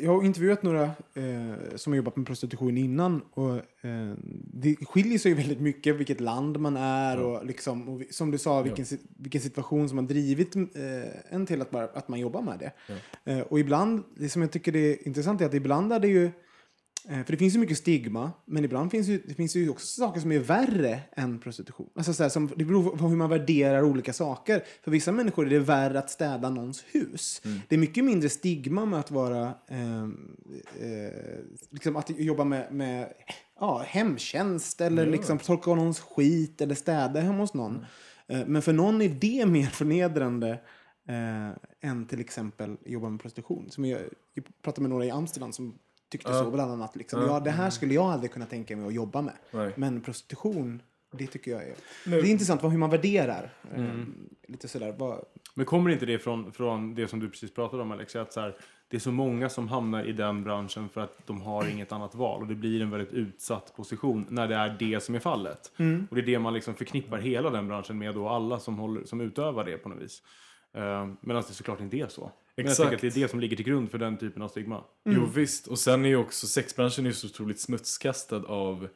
[0.04, 0.82] Jag har intervjuat några
[1.14, 3.20] eh, som har jobbat med prostitution innan.
[3.30, 4.14] Och, eh,
[4.52, 8.62] det skiljer sig väldigt mycket vilket land man är och, liksom, och som du sa
[8.62, 10.64] vilken, si- vilken situation som har drivit eh,
[11.34, 12.72] en till att, bara, att man jobbar med det.
[13.32, 16.30] Eh, och ibland, det som jag tycker är intressant är att ibland är det ju
[17.08, 20.20] För det finns ju mycket stigma, men ibland finns ju, det finns ju också saker
[20.20, 21.90] som är värre än prostitution.
[21.94, 24.64] Alltså så här, som, det beror på hur man värderar olika saker.
[24.82, 27.42] För vissa människor är det värre att städa någons hus.
[27.68, 31.38] Det är mycket mindre stigma med att vara, eh, eh,
[31.70, 33.12] liksom att jobba med, med
[33.60, 37.84] ja, hemtjänst eller liksom torka någons skit eller städa hemma hos någon.
[38.26, 40.50] Eh, men för någon är det mer förnedrande
[41.08, 43.70] eh, än till exempel jobba med prostitution.
[43.70, 44.00] Som jag,
[44.34, 45.78] jag pratade med några i Amsterdam som
[46.08, 46.96] tyckte så bland annat.
[46.96, 47.22] Liksom.
[47.22, 49.34] Ja, det här skulle jag aldrig kunna tänka mig att jobba med.
[49.50, 49.72] Nej.
[49.76, 51.74] Men prostitution, det tycker jag är...
[52.04, 53.50] Det är intressant vad, hur man värderar.
[53.74, 53.94] eh,
[54.48, 54.94] lite sådär.
[54.98, 58.16] Vad, Men kommer inte det från, från det som du precis pratade om Alex?
[58.16, 58.56] Att så här,
[58.90, 62.14] det är så många som hamnar i den branschen för att de har inget annat
[62.14, 62.42] val.
[62.42, 65.72] Och det blir en väldigt utsatt position när det är det som är fallet.
[66.10, 69.04] Och det är det man liksom förknippar hela den branschen med och alla som, håller,
[69.04, 70.22] som utövar det på något vis.
[70.76, 72.20] Uh, Medan det såklart inte är så.
[72.22, 72.90] Men jag Exakt.
[72.90, 74.84] tänker att det är det som ligger till grund för den typen av stigma.
[75.04, 78.88] Jo visst, och sen är ju också sexbranschen är ju så otroligt smutskastad av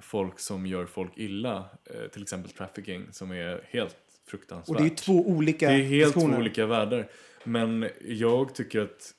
[0.00, 1.64] folk som gör folk illa.
[1.84, 3.96] Eh, till exempel trafficking som är helt
[4.30, 4.76] fruktansvärt.
[4.76, 6.38] och det är två olika Det är helt två diskussioner.
[6.40, 7.10] olika världar.
[7.44, 9.14] Men jag tycker att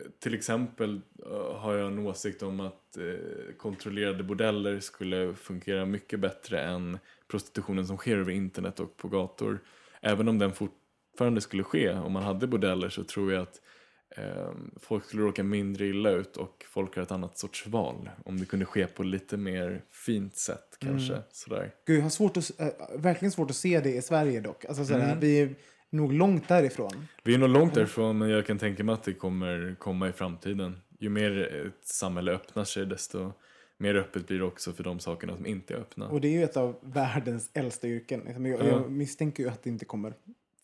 [0.00, 5.86] eh, till exempel eh, har jag en åsikt om att eh, kontrollerade bordeller skulle fungera
[5.86, 9.58] mycket bättre än prostitutionen som sker över internet och på gator.
[10.00, 10.52] Även om den
[11.14, 13.60] fortfarande skulle ske, om man hade bordeller så tror jag att
[14.16, 14.50] eh,
[14.80, 18.10] folk skulle råka mindre illa ut och folk har ett annat sorts val.
[18.24, 21.18] Om det kunde ske på lite mer fint sätt kanske.
[21.32, 21.74] Sådär.
[21.86, 22.66] Gud, jag har svårt att, äh,
[22.98, 24.64] verkligen svårt att se det i Sverige dock.
[24.64, 25.20] Alltså, sådär, Mm.
[25.20, 25.54] Vi är
[25.90, 27.08] nog långt därifrån.
[27.24, 30.12] Vi är nog långt därifrån men jag kan tänka mig att det kommer komma i
[30.12, 30.80] framtiden.
[30.98, 33.32] Ju mer ett samhälle öppnar sig desto
[33.78, 36.08] mer öppet blir det också för de sakerna som inte är öppna.
[36.08, 38.20] Och det är ju ett av världens äldsta yrken.
[38.26, 38.66] Liksom, Jag, Ja.
[38.66, 40.14] jag misstänker ju att det inte kommer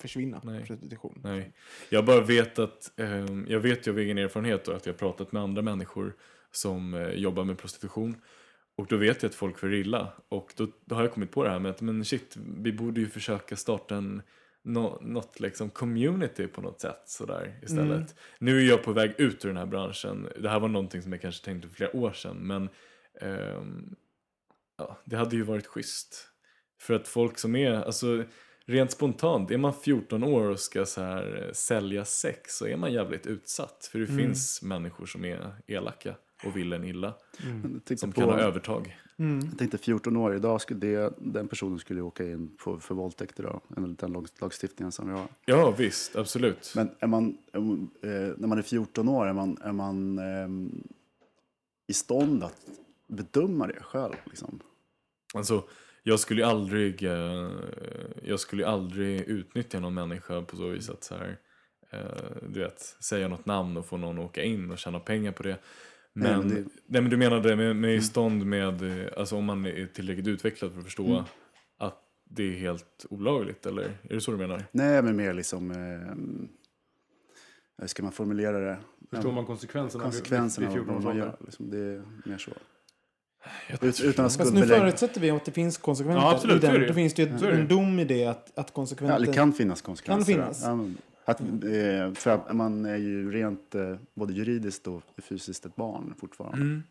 [0.00, 0.66] försvinna, Nej.
[0.66, 1.20] prostitution.
[1.24, 1.52] Nej.
[1.88, 4.98] Jag bara vet att, ehm, jag vet ju av egen erfarenhet då, att jag har
[4.98, 6.14] pratat med andra människor
[6.50, 8.16] som eh, jobbar med prostitution.
[8.76, 10.12] Och då vet jag att folk får illa.
[10.28, 13.00] Och då, då har jag kommit på det här med att men shit, vi borde
[13.00, 14.22] ju försöka starta en
[14.62, 18.14] nå- något liksom community på något sätt sådär istället.
[18.38, 20.28] Nu är jag på väg ut ur den här branschen.
[20.40, 22.36] Det här var någonting som jag kanske tänkte för flera år sedan.
[22.36, 22.68] Men
[23.20, 23.94] ehm,
[24.78, 26.26] ja, det hade ju varit schysst.
[26.80, 28.24] För att folk som är, alltså
[28.64, 32.76] rent spontant, är man 14 år och ska så här eh, sälja sex så är
[32.76, 33.88] man jävligt utsatt.
[33.92, 37.14] För det finns människor som är elaka och vill en illa.
[37.72, 38.96] Tänkte, Som på, kan ha övertag.
[39.16, 43.40] jag tänkte 14 år, idag skulle det, den personen skulle åka in på, för våldtäkt
[43.40, 45.28] idag, enligt den lag, lagstiftningen som vi har.
[45.44, 46.72] Ja visst, absolut.
[46.76, 50.18] Men är man, är man, eh, när man är 14 år, är man, är man
[50.18, 50.82] ehm,
[51.86, 52.66] i stånd att
[53.06, 54.14] bedöma det själv?
[54.24, 54.60] Liksom?
[55.34, 55.64] Alltså,
[56.02, 57.50] jag skulle ju aldrig, eh,
[58.22, 61.36] jag skulle aldrig utnyttja någon människa på så vis att så här,
[61.90, 65.32] eh, du vet, säga något namn och få någon att åka in och tjäna pengar
[65.32, 65.48] på det.
[66.12, 69.36] Nej, Men, men nej, det- men du menade med, med i stånd med, eh, alltså
[69.36, 71.24] om man är tillräckligt utvecklad för att förstå
[71.78, 73.82] att det är helt olagligt eller?
[73.82, 74.64] Är det så du menar?
[74.72, 75.70] Nej, men mer liksom...
[75.70, 76.48] ehm,
[77.78, 78.78] hur ska man formulera det?
[79.10, 81.36] Förstår man konsekvenserna, konsekvenserna av vad 14 man gör.
[81.44, 82.50] Liksom, det är mer så.
[84.02, 86.20] Utan att Fast nu förutsätter vi att det finns konsekvenser.
[86.20, 87.50] Ja, absolut, den, då finns det ju ju.
[87.50, 89.26] en dom i det att, att Ja, konsekvenser...
[89.26, 90.32] det kan finnas konsekvenser.
[90.32, 90.62] Kan finnas.
[90.64, 95.66] Ja, men att, eh, för att man är ju rent eh, både juridiskt och fysiskt
[95.66, 96.56] ett barn fortfarande.
[96.58, 96.82] Mm.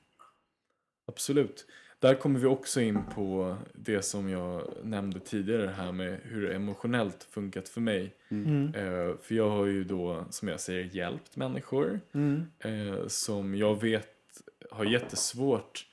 [1.07, 1.65] Absolut.
[1.99, 6.55] där kommer vi också in på det som jag nämnde tidigare här med hur det
[6.55, 8.15] emotionellt funkat för mig.
[8.75, 11.99] Eh, för jag har ju då, som jag säger, hjälpt människor
[12.59, 14.07] eh, som jag vet
[14.71, 15.85] har jättesvårt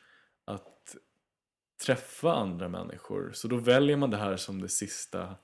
[1.87, 3.31] träffa andra människor.
[3.35, 5.35] Så då väljer man det här som det sista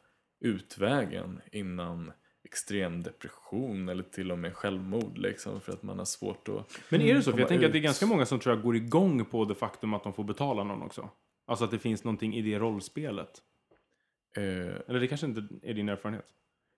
[0.41, 2.13] utvägen innan
[2.45, 7.01] extrem depression eller till och med självmord liksom för att man har svårt att Men
[7.01, 7.33] är det så?
[7.33, 7.85] För jag tänker att det är ut.
[7.85, 10.83] ganska många som tror jag går igång på det faktum att de får betala någon
[10.83, 11.11] också.
[11.47, 13.31] Alltså att det finns någonting i det rollspelet.
[14.37, 14.43] Eh,
[14.89, 16.27] Eller det kanske inte är din erfarenhet?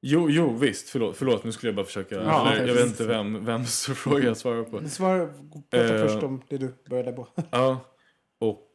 [0.06, 3.06] jo, jo, visst, förlåt, förlåt, nu skulle jag bara försöka, Ja, eller, jag vet inte
[3.06, 4.88] vem, vems fråga jag svarar på.
[4.88, 5.32] Svar,
[5.70, 6.06] prata Eh.
[6.08, 7.28] först om det du började på.
[7.50, 7.80] Ja,
[8.40, 8.70] och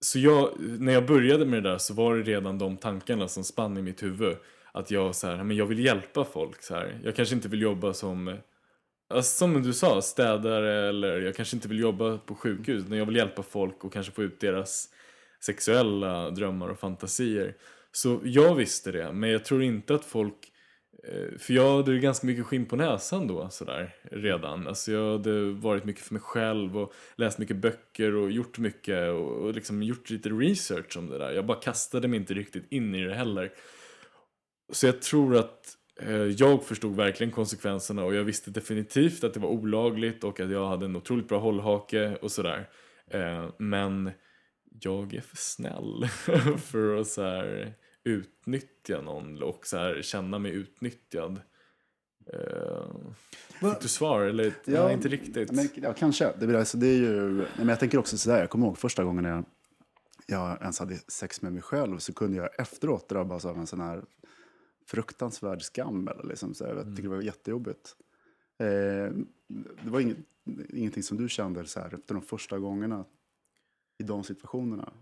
[0.00, 3.44] så jag, när jag började med det där så var det redan de tankarna som
[3.44, 4.36] spann i mitt huvud.
[4.72, 7.00] Att jag så här, men jag vill hjälpa folk så här.
[7.04, 8.36] Jag kanske inte vill jobba som,
[9.22, 12.84] som du sa, städare eller jag kanske inte vill jobba på sjukhus.
[12.88, 14.88] Men jag vill hjälpa folk och kanske få ut deras
[15.40, 17.54] sexuella drömmar och fantasier.
[17.92, 20.52] Så jag visste det, men jag tror inte att folk
[21.04, 24.66] Eh, för jag hade ju ganska mycket skinn på näsan då sådär redan.
[24.66, 29.10] Alltså jag hade varit mycket för mig själv och läst mycket böcker och gjort mycket
[29.10, 31.32] och, och liksom gjort lite research om det där.
[31.32, 33.52] Jag bara kastade mig inte riktigt in i det heller.
[34.72, 39.40] Så jag tror att eh, jag förstod verkligen konsekvenserna och jag visste definitivt att det
[39.40, 42.68] var olagligt och att jag hade en otroligt bra hållhake och sådär.
[43.10, 44.10] Eh, men
[44.80, 46.08] jag är för snäll
[46.58, 47.74] för att så här
[48.06, 51.40] utnyttja någon och så här känna mig utnyttjad.
[52.34, 53.10] Uh,
[53.60, 54.20] fick du svar?
[54.20, 55.52] Eller ja, inte riktigt.
[55.52, 56.32] Men, ja, kanske.
[56.38, 58.78] Det, blir, alltså, det är ju, nej, men jag tänker också sådär, jag kommer ihåg
[58.78, 59.44] första gången jag,
[60.26, 63.80] jag ens hade sex med mig själv så kunde jag efteråt drabbas av en sån
[63.80, 64.04] här
[64.86, 66.08] fruktansvärd skam.
[66.08, 67.96] Eller liksom, så jag tycker det var jättejobbigt.
[68.58, 69.12] Eh,
[69.82, 70.18] det var inget,
[70.68, 73.04] ingenting som du kände så här, efter de första gångerna
[73.98, 74.92] i de situationerna.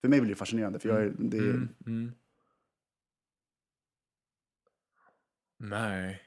[0.00, 0.78] För mig blir det fascinerande.
[0.78, 2.12] För jag är, det är, Mm, mm.
[5.70, 6.20] Nej.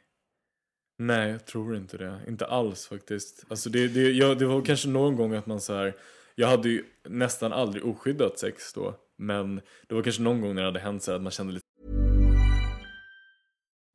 [1.00, 2.20] Nej, jag tror inte det.
[2.28, 3.44] Inte alls faktiskt.
[3.50, 5.96] Alltså det, det, jag, det var kanske någon gång att man så här.
[6.36, 8.96] Jag hade ju nästan aldrig oskyddat sex då.
[9.18, 11.54] Men det var kanske någon gång när det hade hänt så här att man kände
[11.54, 11.66] lite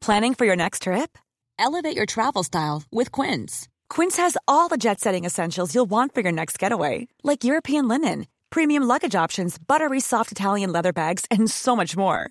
[0.04, 1.18] Planning for your next trip?
[1.58, 3.68] Elevate your travel style with Quince.
[3.88, 7.88] Quince has all the jet setting essentials you'll want for your next getaway, like European
[7.88, 12.30] linen, premium luggage options, buttery soft Italian leather bags, and so much more.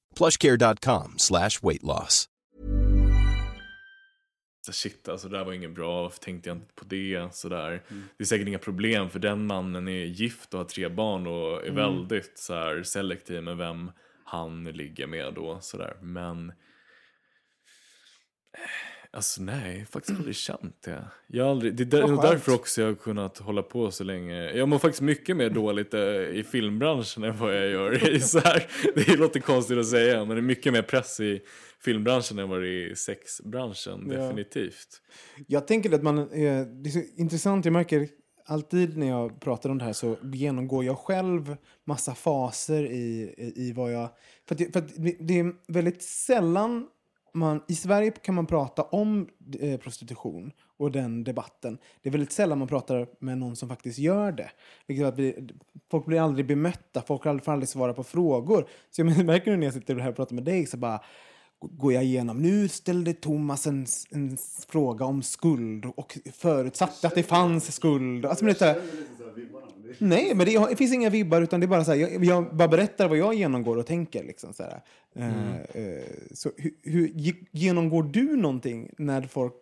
[0.15, 2.27] plushcare.com slash weight loss.
[4.65, 7.35] så shit alltså det där var inget bra, varför tänkte jag inte på det?
[7.35, 7.83] Sådär.
[8.17, 11.67] Det är säkert inga problem för den mannen är gift och har tre barn och
[11.67, 13.91] är väldigt så här, selektiv med vem
[14.23, 15.57] han ligger med då.
[15.61, 15.97] Sådär.
[16.01, 16.53] Men eh,
[19.13, 21.05] Alltså nej, faktiskt aldrig känt det.
[21.27, 24.51] Jag har aldrig, det är där, därför också jag har kunnat hålla på så länge.
[24.51, 28.39] Jag mår faktiskt mycket mer dåligt eh, i filmbranschen än vad jag gör i så
[28.39, 28.67] här.
[28.95, 31.41] Det låter konstigt att säga, men det är mycket mer press i
[31.79, 34.17] filmbranschen än vad det är i sexbranschen, Ja.
[34.21, 35.01] definitivt.
[35.47, 36.25] Jag tänker att man, eh,
[36.65, 38.07] det är så intressant, jag märker
[38.45, 43.53] alltid när jag pratar om det här så genomgår jag själv massa faser i, i,
[43.55, 44.09] i vad jag...
[44.47, 46.87] För, att, för att det är väldigt sällan
[47.33, 49.27] man, I Sverige kan man prata om
[49.59, 51.77] eh, prostitution och den debatten.
[52.01, 54.51] Det är väldigt sällan man pratar med någon som faktiskt gör det.
[54.87, 55.49] Vilket att vi,
[55.91, 58.67] folk blir aldrig bemötta, folk får aldrig, aldrig svara på frågor.
[58.89, 61.01] Så jag märker nu när jag sitter här och pratar med dig så bara
[61.59, 62.37] går jag igenom.
[62.37, 68.25] Nu ställde Thomas en, en fråga om skuld och förutsatte att det fanns skuld.
[68.25, 68.81] Alltså, men det,
[69.97, 72.55] nej, men det, det, finns inga vibbar utan det är bara så här, jag, jag,
[72.55, 74.23] bara berättar vad jag genomgår och tänker.
[74.23, 74.81] Liksom, så här.
[75.15, 75.33] Mm.
[75.75, 77.11] Uh, så hur, hur,
[77.51, 79.55] genomgår du någonting när folk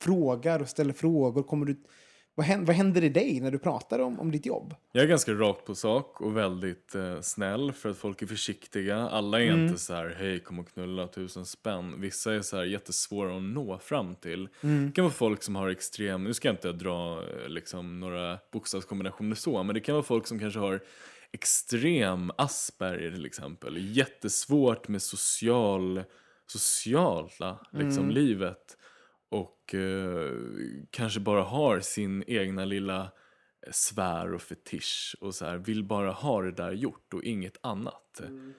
[0.00, 1.42] frågar och ställer frågor?
[1.42, 1.76] Kommer du
[2.38, 4.74] vad händer, vad händer i dig när du pratar om, om ditt jobb?
[4.92, 8.96] Jag är ganska rakt på sak och väldigt eh, snäll för att folk är försiktiga.
[8.96, 9.66] Alla är mm.
[9.66, 12.00] inte så här, hej kom och knulla tusen spänn.
[12.00, 14.48] Vissa är så här jättesvåra att nå fram till.
[14.60, 14.86] Mm.
[14.86, 18.38] Det kan vara folk som har extrem, nu ska jag inte dra eh, liksom, några
[18.52, 20.80] bokstavskombinationer så, men det kan vara folk som kanske har
[21.32, 23.96] extrem Asperger till exempel.
[23.96, 26.02] Jättesvårt med social,
[26.46, 28.10] sociala liksom, mm.
[28.10, 28.77] livet
[29.28, 30.32] och eh,
[30.90, 33.00] kanske bara har sin egna lilla
[33.66, 37.56] eh, svär och fetisch och så här, vill bara ha det där gjort och inget
[37.60, 38.20] annat.
[38.20, 38.54] Mm.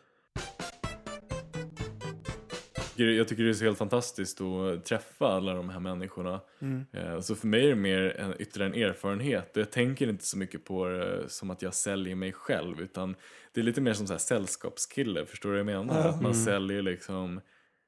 [3.02, 6.42] Jag tycker det är så helt fantastiskt att träffa alla de här människorna.
[6.60, 6.86] Mm.
[6.94, 9.52] Eh, så för mig är det mer en, ytterligare en erfarenhet.
[9.54, 13.16] Jag tänker inte så mycket på det som att jag säljer mig själv utan
[13.54, 16.02] det är lite mer som så här sällskapskille, förstår du vad jag menar?
[16.02, 16.10] Mm.
[16.10, 17.42] Att man säljer liksom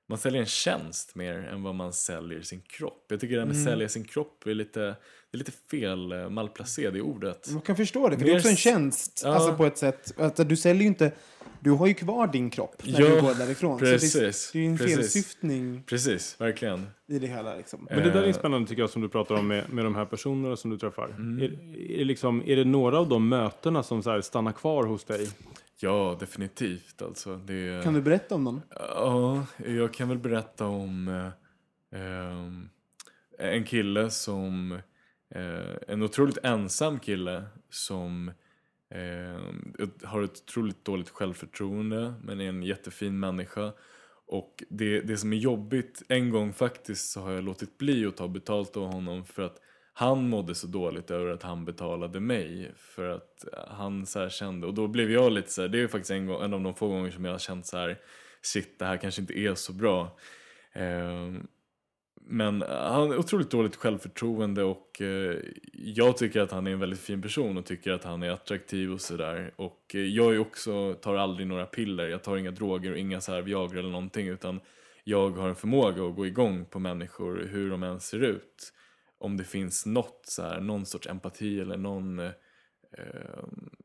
[0.07, 3.05] man säljer en tjänst mer än vad man säljer sin kropp.
[3.09, 3.65] Jag tycker det här med mm.
[3.65, 4.95] sälja sin kropp är lite,
[5.31, 7.49] det är lite fel, eh, malplacerad i ordet.
[7.51, 9.21] Man kan förstå det, för det är också en tjänst.
[9.23, 9.33] Ja.
[9.33, 10.13] Alltså på ett sätt.
[10.19, 11.11] Att du säljer ju inte,
[11.59, 13.79] du har ju kvar din kropp när ja, du går därifrån.
[13.79, 14.95] Precis, så det, det är ju en precis.
[14.95, 15.83] felsyftning.
[15.85, 16.87] Precis, verkligen.
[17.07, 17.87] I det hela liksom.
[17.89, 18.33] Men det där är eh.
[18.33, 21.07] spännande tycker jag som du pratar om med, med de här personerna som du träffar.
[21.07, 21.43] Mm.
[21.43, 25.29] Är, är, liksom, är det några av de mötena som så stannar kvar hos dig?
[25.79, 27.01] Ja, definitivt.
[27.01, 27.83] Alltså, det...
[27.83, 28.61] Kan du berätta om dem?
[28.79, 31.07] Ja, jag kan väl berätta om
[31.91, 32.47] eh,
[33.39, 34.79] en kille som...
[35.35, 38.31] Eh, en otroligt ensam kille som
[38.89, 43.73] eh, har ett otroligt dåligt självförtroende men är en jättefin människa.
[44.27, 48.17] Och det, det som är jobbigt, en gång faktiskt så har jag låtit bli att
[48.17, 49.57] ta betalt av honom för att
[49.93, 54.73] han mådde så dåligt över att han betalade mig för att han så kände och
[54.73, 56.87] då blev jag lite så här, det är faktiskt en, gång, en av de få
[56.87, 57.99] gånger som jag har känt så här
[58.41, 60.17] shit det här kanske inte är så bra.
[60.73, 61.31] Eh,
[62.31, 65.37] men han har otroligt dåligt självförtroende och eh,
[65.73, 68.91] jag tycker att han är en väldigt fin person och tycker att han är attraktiv
[68.91, 69.53] och sådär.
[69.55, 73.21] Och eh, jag är också, tar aldrig några piller, jag tar inga droger och inga
[73.21, 74.59] så här Viagra eller någonting utan
[75.03, 78.73] jag har en förmåga att gå igång på människor hur de än ser ut
[79.17, 82.31] om det finns något, så här, någon sorts empati eller någon, eh,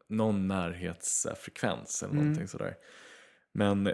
[0.08, 2.24] någon närhetsfrekvens eller mm.
[2.24, 2.74] någonting sådär.
[3.52, 3.92] Men eh,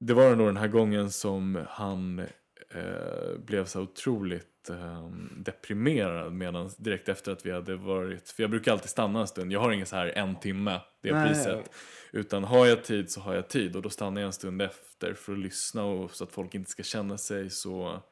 [0.00, 2.26] det var nog den här gången som han
[2.74, 8.50] eh, blev så otroligt eh, deprimerad medan direkt efter att vi hade varit, för jag
[8.50, 11.70] brukar alltid stanna en stund, jag har ingen så här en timme, det är priset.
[12.12, 15.14] Utan har jag tid så har jag tid och då stannar jag en stund efter
[15.14, 18.02] för att lyssna och så att folk inte ska känna sig så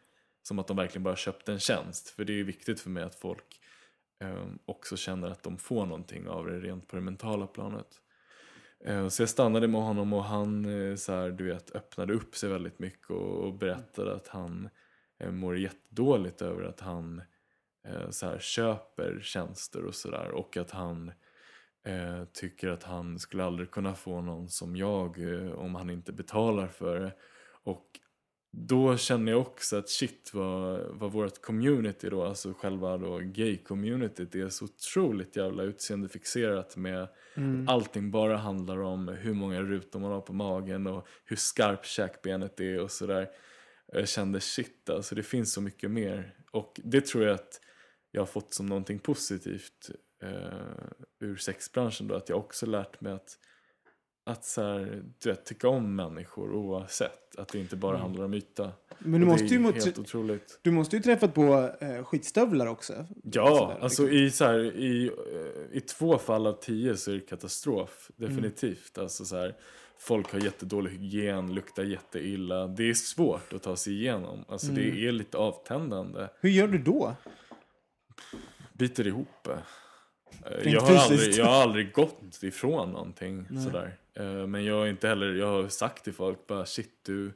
[0.43, 2.09] som att de verkligen bara köpt en tjänst.
[2.09, 3.61] För det är viktigt för mig att folk
[4.25, 7.87] eh, också känner att de får någonting av det rent på det mentala planet.
[8.85, 12.37] Eh, så jag stannade med honom och han eh, så här, du vet, öppnade upp
[12.37, 14.69] sig väldigt mycket och, och berättade att han
[15.21, 17.23] eh, mår jättedåligt över att han
[18.11, 21.13] så här, köper tjänster och sådär och att han
[21.87, 25.19] eh, tycker att han skulle aldrig kunna få någon som jag
[25.55, 27.13] om han inte betalar för det.
[27.63, 28.01] Och
[28.67, 34.37] då känner jag också att shit vad, vad vårt community då, alltså själva då gay-communityt
[34.37, 37.69] är så otroligt jävla utseendefixerat med mm.
[37.69, 42.61] allting bara handlar om hur många rutor man har på magen och hur skarpt käkbenet
[42.61, 43.29] är och sådär.
[43.93, 47.61] Jag kände shit alltså det finns så mycket mer och det tror jag att
[48.11, 49.91] jag har fått som någonting positivt
[50.23, 53.39] eh, ur sexbranschen då att jag också lärt mig att
[54.29, 57.37] att så här, du vet, tycka om människor oavsett.
[57.39, 58.03] Att det inte bara mm.
[58.03, 58.73] handlar om yta.
[58.99, 60.59] Men du måste, ju helt otroligt.
[60.63, 63.07] du måste ju träffat på eh, skitstövlar också.
[63.23, 64.19] Ja, alltså liksom.
[64.19, 68.11] i, så här, i, eh, i två fall av tio så är det katastrof.
[68.17, 68.97] Definitivt.
[68.97, 69.05] Mm.
[69.05, 69.57] Alltså så här,
[69.99, 72.67] folk har jättedålig hygien, luktar jätteilla.
[72.67, 74.45] Det är svårt att ta sig igenom.
[74.49, 74.83] Alltså mm.
[74.83, 76.29] det är lite avtändande.
[76.41, 77.15] Hur gör du då?
[78.73, 79.49] Biter ihop.
[80.65, 83.65] Jag har, aldrig, jag har aldrig gått ifrån någonting Nej.
[83.65, 83.97] sådär.
[84.19, 87.33] Eh, men jag har inte heller, jag har sagt till folk bara shit du,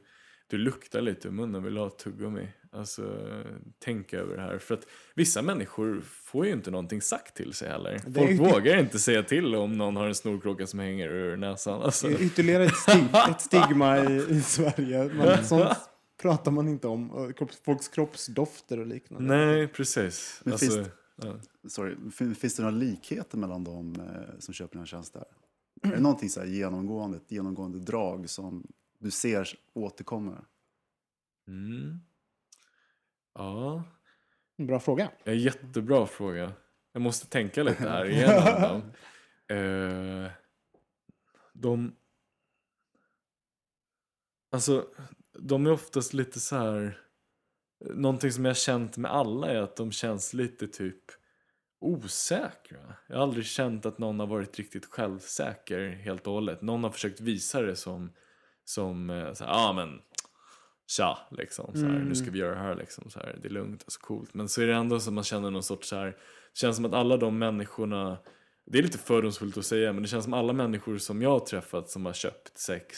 [0.47, 2.47] du luktar lite i munnen, vill du ha ett tuggummi?
[2.71, 3.17] Alltså
[3.79, 4.57] tänk över det här.
[4.57, 7.99] För att vissa människor får ju inte någonting sagt till sig heller.
[7.99, 8.35] Folk är...
[8.35, 11.81] vågar inte säga till om någon har en snorkråka som hänger ur näsan.
[11.81, 12.07] Alltså.
[12.07, 15.13] Det är ytterligare ett, stig, ett stigma i, i Sverige.
[15.13, 15.69] Man, sånt
[16.21, 17.33] pratar man inte om.
[17.65, 19.35] Folks kroppsdofter och liknande.
[19.37, 20.41] Nej, precis.
[20.43, 21.35] Men Alltså, finns- ja.
[21.69, 25.23] Sorry, fin- finns det några likheter mellan de eh, som köper dina tjänster?
[25.83, 28.67] Är det någonting så här genomgående, ett genomgående drag som
[28.99, 30.45] du ser återkommer?
[31.47, 31.99] Mm.
[33.33, 33.83] Ja,
[34.57, 35.11] Bra fråga.
[35.23, 36.53] en jättebra fråga.
[36.91, 38.91] Jag måste tänka lite här igenom dem.
[39.57, 40.31] Eh,
[41.53, 41.95] de...
[44.51, 44.87] Alltså,
[45.39, 46.99] de är oftast lite så här...
[47.85, 51.03] Någonting som jag har känt med alla är att de känns lite typ
[51.83, 52.95] osäkra.
[53.07, 56.61] Jag har aldrig känt att någon har varit riktigt självsäker helt och hållet.
[56.61, 58.11] Någon har försökt visa det som,
[58.65, 60.01] som eh, så ja ah, men
[60.87, 61.75] tja, liksom.
[61.75, 63.09] Så här, Nu ska vi göra det här, liksom.
[63.09, 64.33] Så här, det är lugnt, alltså coolt.
[64.33, 66.85] Men så är det ändå som man känner någon sorts så här, det känns som
[66.85, 68.17] att alla de människorna,
[68.65, 71.39] det är lite fördomsfullt att säga, men det känns som alla människor som jag har
[71.39, 72.97] träffat som har köpt sex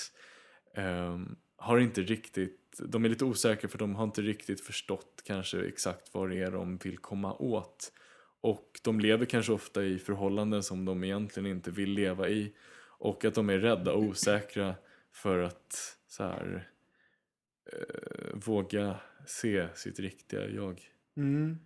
[0.78, 5.68] um, har inte riktigt, de är lite osäkra för de har inte riktigt förstått kanske
[5.68, 7.92] exakt vad det är de vill komma åt.
[8.46, 12.54] Och de lever kanske ofta i förhållanden som de egentligen inte vill leva i.
[12.98, 14.76] Och att de är rädda och osäkra
[15.12, 16.70] för att så här,
[17.72, 18.96] eh, våga
[19.28, 20.82] se sitt riktiga jag.
[21.18, 21.58] Mm.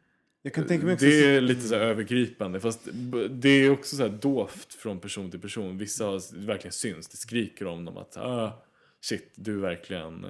[0.42, 1.06] Jag kan tänka mig också...
[1.06, 2.88] Det är lite så här övergripande fast
[3.30, 5.78] det är också så här dovt från person till person.
[5.78, 8.64] Vissa har verkligen syns, det skriker om dem att ah,
[9.02, 10.26] shit, du verkligen...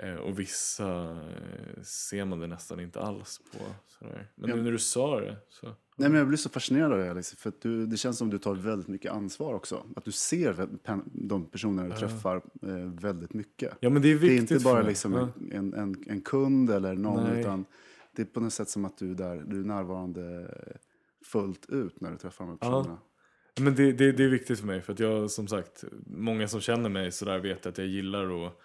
[0.00, 3.58] eh, Och vissa eh, ser man det nästan inte alls på.
[3.86, 4.26] Sådär.
[4.34, 4.56] Men Ja.
[4.56, 5.66] nu när du sa det så...
[5.96, 8.30] Nej, men jag blir så fascinerad av det, Alex, för att du, det känns som
[8.30, 9.86] du tar väldigt mycket ansvar också.
[9.96, 10.68] Att du ser
[11.12, 13.72] de personer du träffar eh, väldigt mycket.
[13.80, 15.28] Ja men det är Det är viktigt inte för bara liksom Ja.
[15.52, 17.40] en, en, en kund eller någon, Nej.
[17.40, 17.64] utan
[18.16, 20.54] det är på något sätt som att du är där, du är närvarande
[21.24, 22.80] fullt ut när du träffar de här Ja.
[22.82, 23.00] personerna.
[23.60, 26.60] Men det, det, det är viktigt för mig för att jag som sagt, många som
[26.60, 28.60] känner mig sådär vet att jag gillar att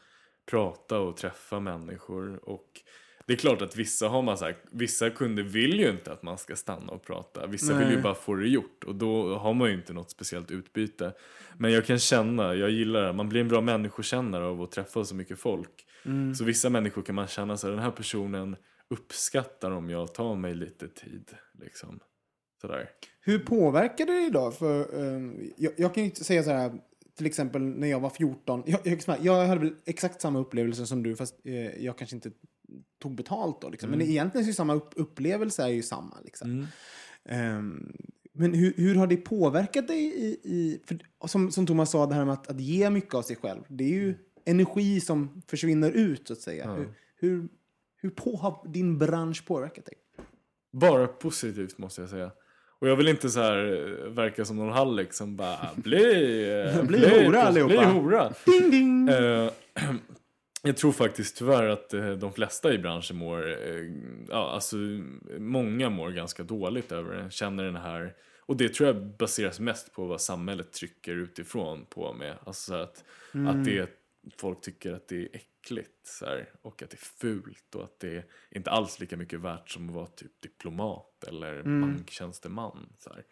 [0.49, 2.49] prata och träffa människor.
[2.49, 2.81] Och
[3.25, 6.23] det är klart att vissa har man så här, vissa kunder vill ju inte att
[6.23, 7.47] man ska stanna och prata.
[7.47, 8.03] Vissa vill ju Nej.
[8.03, 11.13] bara få det gjort och då har man ju inte något speciellt utbyte.
[11.57, 15.03] Men jag kan känna, jag gillar det, man blir en bra människokännare av att träffa
[15.03, 15.85] så mycket folk.
[16.37, 18.55] Så vissa människor kan man känna så här, den här personen
[18.89, 21.31] uppskattar om jag tar mig lite tid.
[21.61, 21.99] Liksom.
[22.61, 22.89] Sådär.
[23.21, 24.53] Hur påverkar det idag?
[24.53, 25.21] För, eh,
[25.57, 26.71] jag, jag kan ju säga så här,
[27.19, 28.63] till exempel när jag var 14.
[28.65, 32.31] Jag, jag, jag hade väl exakt samma upplevelse som du, fast eh, jag kanske inte
[33.01, 33.69] tog betalt då.
[33.69, 33.89] Liksom.
[33.89, 36.19] Men egentligen så är samma upp, upplevelse är ju samma.
[36.23, 36.67] Liksom.
[37.25, 37.93] Ehm,
[38.33, 40.39] men hur, hur har det påverkat dig i...
[40.43, 43.35] i för, som, som Thomas sa, det här med att, att ge mycket av sig
[43.35, 43.61] själv.
[43.67, 44.15] Det är ju
[44.45, 46.73] energi som försvinner ut, så att säga.
[46.73, 47.47] Hur, hur,
[47.95, 49.95] hur på, har din bransch påverkat dig?
[50.71, 52.31] Bara positivt måste jag säga.
[52.79, 56.83] Och jag vill inte så här eh, verka som någon hallick som bara bli, eh,
[56.83, 58.33] Bli hora allihopa." Bli hora.
[58.45, 59.09] Ding, ding!
[59.09, 59.51] Eh,
[60.63, 63.57] jag tror faktiskt tyvärr att de flesta i branschen mår,
[64.29, 64.75] ja alltså
[65.37, 67.31] många mår ganska dåligt över det.
[67.31, 72.13] Känner den här, och det tror jag baseras mest på vad samhället trycker utifrån på
[72.13, 72.35] med.
[72.43, 73.03] Alltså så att,
[73.47, 73.89] att det,
[74.37, 77.99] folk tycker att det är äckligt så här, och att det är fult och att
[77.99, 82.89] det är inte alls lika mycket värt som att vara typ diplomat eller banktjänsteman.
[82.99, 83.23] Så här.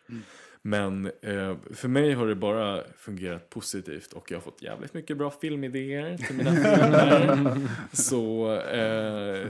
[0.61, 5.17] Men eh, för mig har det bara fungerat positivt och jag har fått jävligt mycket
[5.17, 7.57] bra filmidéer till mina filmer.
[7.93, 9.47] Så eh,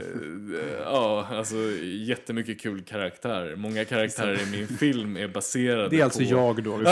[0.84, 3.56] ja, alltså jättemycket kul karaktär.
[3.56, 6.24] Många karaktärer i min film är baserade Det är alltså på...
[6.24, 6.78] jag då.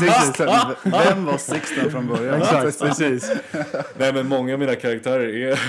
[0.00, 0.48] Sixten,
[0.84, 2.34] vem var Sixten från början?
[2.42, 3.32] Exakt, precis.
[3.98, 5.60] Nej men många av mina karaktärer är,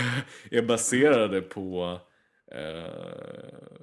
[0.51, 1.99] är baserade på
[2.51, 3.74] eh,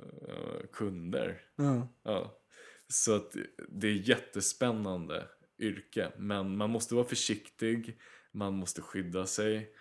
[0.72, 1.40] kunder.
[1.56, 1.88] Ja.
[2.02, 2.38] Ja.
[2.88, 3.36] Så att
[3.68, 5.28] det är jättespännande
[5.58, 6.12] yrke.
[6.16, 7.98] Men man måste vara försiktig,
[8.32, 9.74] man måste skydda sig.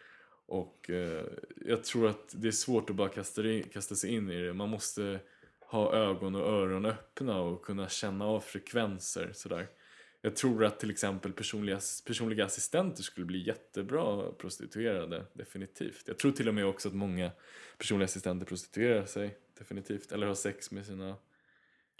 [0.46, 1.26] Och eh,
[1.66, 4.54] jag tror att det är svårt att bara kasta, in, kasta sig in i det.
[4.54, 5.20] Man måste
[5.60, 9.32] ha ögon och öron öppna och kunna känna av frekvenser.
[9.34, 9.68] Sådär.
[10.22, 16.04] Jag tror att till exempel personliga, personliga assistenter skulle bli jättebra prostituerade, definitivt.
[16.08, 17.32] Jag tror till och med också att många
[17.78, 20.12] personliga assistenter prostituerar sig, definitivt.
[20.12, 21.16] Eller har sex med sina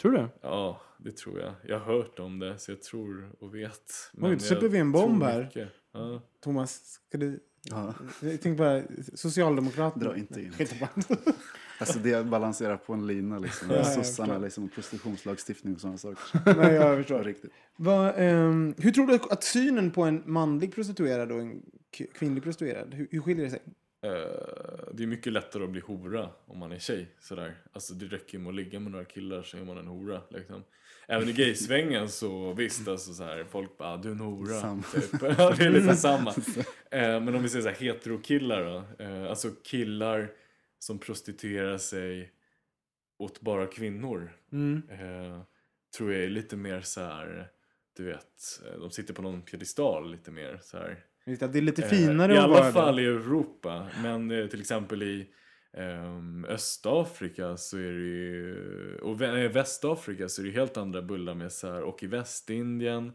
[0.02, 0.28] Tror du?
[0.40, 1.54] Ja, det tror jag.
[1.66, 3.92] Jag har hört om det, så jag tror och vet.
[4.20, 5.44] Oj, jag släpper vi en bomb tror här?
[5.44, 5.68] mycket.
[5.92, 6.22] Ja.
[6.40, 7.40] Thomas, ska du...
[7.64, 7.94] Ja.
[8.20, 8.82] Jag tänkte bara,
[9.14, 10.04] Socialdemokraterna.
[10.04, 10.52] Dra inte in.
[10.80, 11.16] Bara.
[11.78, 13.70] Alltså det balanserar på en lina liksom.
[13.70, 14.44] Ja, Sossarna förstår.
[14.44, 16.18] liksom, och prostitutionslagstiftning och sådana saker.
[16.56, 17.22] Nej, jag Ja, förstår.
[17.24, 17.52] riktigt.
[17.76, 21.62] Vad, ehm, hur tror du att synen på en manlig prostituerad och en
[21.98, 23.60] k- kvinnlig prostituerad, hur, hur skiljer det sig?
[24.02, 27.08] Eh, det är mycket lättare att bli hora om man är tjej.
[27.20, 27.62] Sådär.
[27.72, 30.22] Alltså det räcker med att ligga med några killar så är man en hora.
[30.30, 30.64] Liksom.
[31.06, 34.60] Även i gaysvängen så visst, alltså så här, folk bara ah, du är en hora.
[34.60, 34.82] Samma.
[34.92, 35.22] Typ.
[35.38, 36.34] Ja, det är lite samma.
[36.90, 39.04] Eh, men om vi säger så här, heterokillar då.
[39.04, 40.30] Eh, alltså killar
[40.78, 42.32] som prostituerar sig
[43.18, 44.32] åt bara kvinnor.
[44.52, 44.82] Mm.
[45.96, 47.48] Tror jag är lite mer så här,
[47.96, 51.04] du vet, de sitter på någon piedestal lite mer så här.
[51.24, 53.86] Det är lite Eh, finare I att alla fall i Europa.
[54.02, 55.26] Men eh, till exempel i
[55.76, 61.02] ehm, Östafrika så är det ju, och Vä- eh, Västafrika så är det helt andra
[61.02, 63.12] bullar med så här, och i Västindien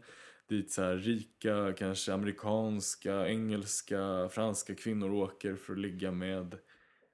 [0.48, 6.54] dit så här rika, kanske amerikanska, engelska, franska kvinnor åker för att ligga med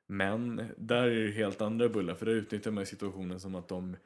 [0.07, 0.63] män.
[0.77, 3.97] Där är det helt andra bullar för där utnyttjar man situationen som att de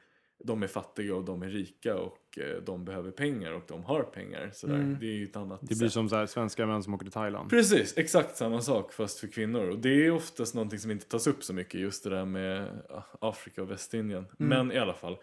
[0.43, 4.03] de är fattiga och de är rika och eh, de behöver pengar och de har
[4.03, 4.51] pengar.
[4.53, 4.75] Sådär.
[4.75, 4.97] Mm.
[4.99, 5.91] Det är ju ett annat Det blir sätt.
[5.91, 7.49] som så här, svenska män som åker till Thailand.
[7.49, 9.69] Precis, exakt samma sak fast för kvinnor.
[9.69, 12.81] Och det är oftast någonting som inte tas upp så mycket, just det där med
[12.89, 14.25] ja, Afrika och Västindien.
[14.37, 15.17] Men i alla fall.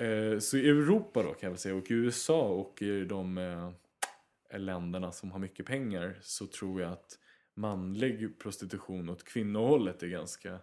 [0.00, 3.38] Eh, så i Europa då kan jag väl säga, och i USA och i de
[3.38, 3.70] eh,
[4.58, 7.18] länderna som har mycket pengar så tror jag att
[7.56, 10.58] manlig prostitution åt kvinnohållet är ganska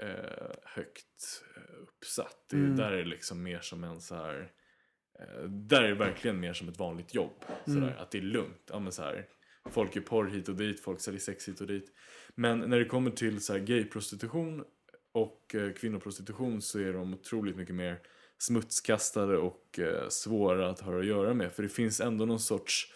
[0.00, 2.46] eh, högt eh, uppsatt.
[2.50, 2.76] Det, Mm.
[2.76, 4.52] Där är det liksom mer som en så här
[5.20, 7.44] Eh, Där är det verkligen mer som ett vanligt jobb.
[7.64, 8.70] Sådär, Att det är lugnt.
[8.70, 9.26] Ja, men så här,
[9.70, 11.92] folk gör porr hit och dit, folk säljer sex hit och dit.
[12.34, 14.64] Men när det kommer till så här, gayprostitution
[15.12, 18.00] och eh, kvinnoprostitution så är de otroligt mycket mer
[18.38, 21.52] smutskastade och eh, svåra att ha att göra med.
[21.52, 22.92] För det finns ändå någon sorts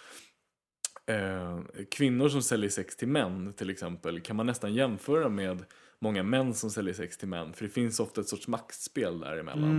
[1.07, 5.65] eh, kvinnor som säljer sex till män till exempel kan man nästan jämföra med
[5.99, 7.53] många män som säljer sex till män.
[7.53, 9.71] För det finns ofta ett sorts maktspel däremellan.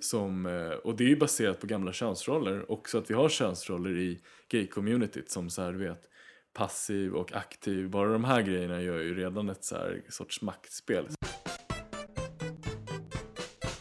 [0.00, 2.70] Som, eh, och det är ju baserat på gamla könsroller.
[2.70, 6.02] Också att vi har könsroller i gay-communityt som så här, du vet,
[6.52, 7.90] passiv och aktiv.
[7.90, 11.06] Bara de här grejerna gör ju redan ett så här sorts maktspel.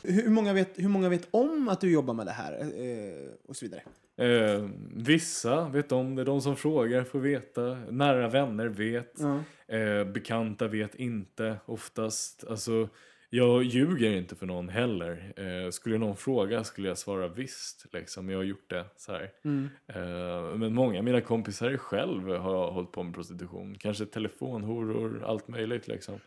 [0.08, 2.54] Hur många, vet, hur många vet om att du jobbar med det här?
[2.54, 3.82] Eh, och så vidare.
[4.18, 7.78] Eh, vissa vet om det, de som frågar får veta.
[7.90, 9.14] Nära vänner vet.
[9.20, 9.40] Ja.
[9.76, 12.44] Eh, bekanta vet inte oftast.
[12.50, 12.90] Alltså,
[13.30, 15.34] jag ljuger inte för någon heller.
[15.38, 17.86] Eh, skulle någon fråga skulle jag svara visst.
[17.94, 18.30] Liksom.
[18.30, 18.86] Jag har gjort det.
[18.98, 19.32] Så här.
[19.44, 19.70] Mm.
[19.88, 23.76] Eh, men många av mina kompisar själv har hållit på med prostitution.
[23.80, 25.88] Kanske telefonhoror, allt möjligt.
[25.88, 26.20] Liksom.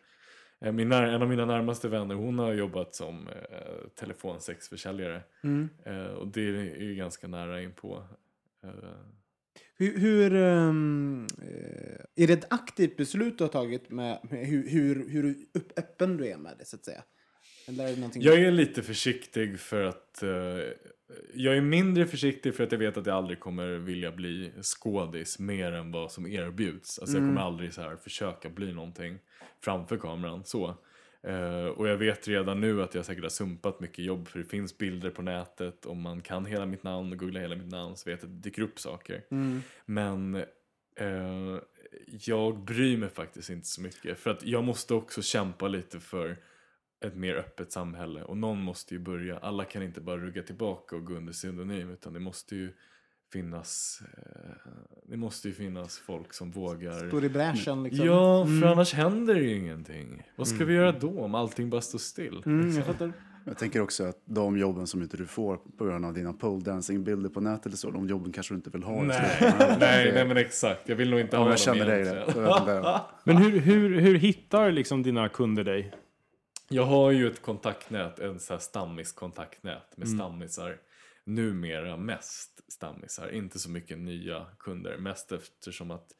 [0.61, 5.23] Eh, min en av mina närmaste vänner hon har jobbat som eh, telefonsexförsäljare.
[5.45, 5.69] Mm.
[5.85, 8.05] Eh, och det är ju ganska nära inpå.
[8.65, 8.71] Eh,
[9.81, 10.73] Hur, hur, eh,
[12.17, 16.17] är det ett aktivt beslut du har tagit med, med hur, hur, hur upp, öppen
[16.17, 17.03] du är med det, så att säga?
[17.69, 18.23] Eller är någonting...
[18.23, 20.29] Jag är lite försiktig för att eh,
[21.35, 25.39] jag är mindre försiktig för att jag vet att jag aldrig kommer vilja bli skådis
[25.39, 26.99] mer än vad som erbjuds.
[26.99, 29.19] Alltså jag kommer aldrig så här försöka bli någonting
[29.65, 30.75] framför kameran så.
[31.23, 34.45] Eh, och jag vet redan nu att jag säkert har sumpat mycket jobb för det
[34.45, 37.97] finns bilder på nätet om man kan hela mitt namn och googlar hela mitt namn
[37.97, 39.25] så vet jag att det dyker upp saker.
[39.31, 39.63] Mm.
[39.85, 40.35] Men
[40.97, 41.59] eh,
[42.07, 46.37] jag bryr mig faktiskt inte så mycket för att jag måste också kämpa lite för
[47.01, 49.39] ett mer öppet samhälle och någon måste ju börja.
[49.39, 52.73] Alla kan inte bara rugga tillbaka och gå under pseudonym utan det måste ju
[53.33, 54.73] finnas eh,
[55.09, 58.07] det måste ju finnas folk som vågar Står i bräschen liksom?
[58.07, 60.23] Ja, för annars händer det ju ingenting.
[60.37, 62.43] Vad ska vi göra då om allting bara står still?
[62.47, 63.13] Mm, jag fattar.
[63.45, 66.63] Jag tänker också att de jobben som inte du får på grund av dina pole
[66.65, 69.03] dancing-bilder på nätet eller så, de jobben kanske du inte vill ha.
[69.03, 69.39] Nej,
[69.81, 70.89] nej, nej men exakt.
[70.89, 72.33] Jag vill nog inte Ja, ha jag dem känner dig det.
[72.37, 73.01] Jag.
[73.25, 75.93] Men hur, hur, hur hittar liksom dina kunder dig?
[76.69, 80.77] Jag har ju ett kontaktnät, en så här stammiskontaktnät med stammisar.
[81.25, 84.97] Numera mest stammisar, inte så mycket nya kunder.
[84.97, 86.13] Mest eftersom att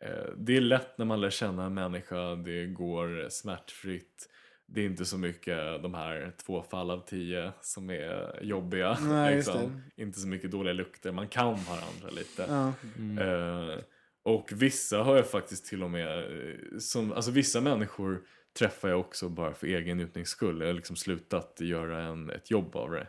[0.00, 4.28] eh, det är lätt när man lär känna en människa, det går smärtfritt.
[4.66, 8.98] Det är inte så mycket de här två fall av tio som är jobbiga.
[9.00, 9.82] Nej, liksom.
[9.96, 12.46] Inte så mycket dåliga lukter, man kan varandra lite.
[12.48, 12.72] Ja.
[13.24, 13.78] Eh,
[14.22, 18.22] och vissa har jag faktiskt till och med, eh, som, alltså vissa människor
[18.58, 20.60] träffar jag också bara för egen njutnings skull.
[20.60, 23.06] Jag har liksom slutat göra en, ett jobb av det.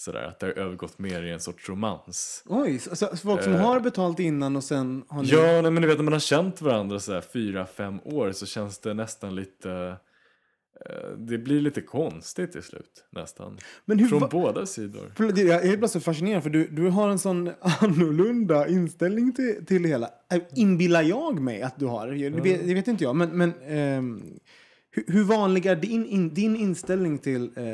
[0.00, 2.44] Sådär, att det har övergått mer i en sorts romans.
[2.48, 3.60] Oj, så, så folk som Eh.
[3.60, 5.28] har betalt innan och sen har ni...
[5.28, 8.32] Ja, nej, men du vet när man har känt varandra så här fyra, fem år
[8.32, 9.96] så känns det nästan lite
[10.86, 13.58] eh, det blir lite konstigt till slut nästan.
[13.84, 15.12] Men hur Från va- båda sidor.
[15.16, 19.32] För det- Jag är bara så fascinerad för du, du har en sån annorlunda inställning
[19.32, 20.10] till, till det hela.
[20.32, 22.08] Äh, Inbillar jag mig att du har.
[22.08, 23.16] Det vet, det vet inte jag.
[23.16, 24.22] Men, men ehm,
[24.90, 27.64] hur, hur vanlig är din, in, din inställning till, eh,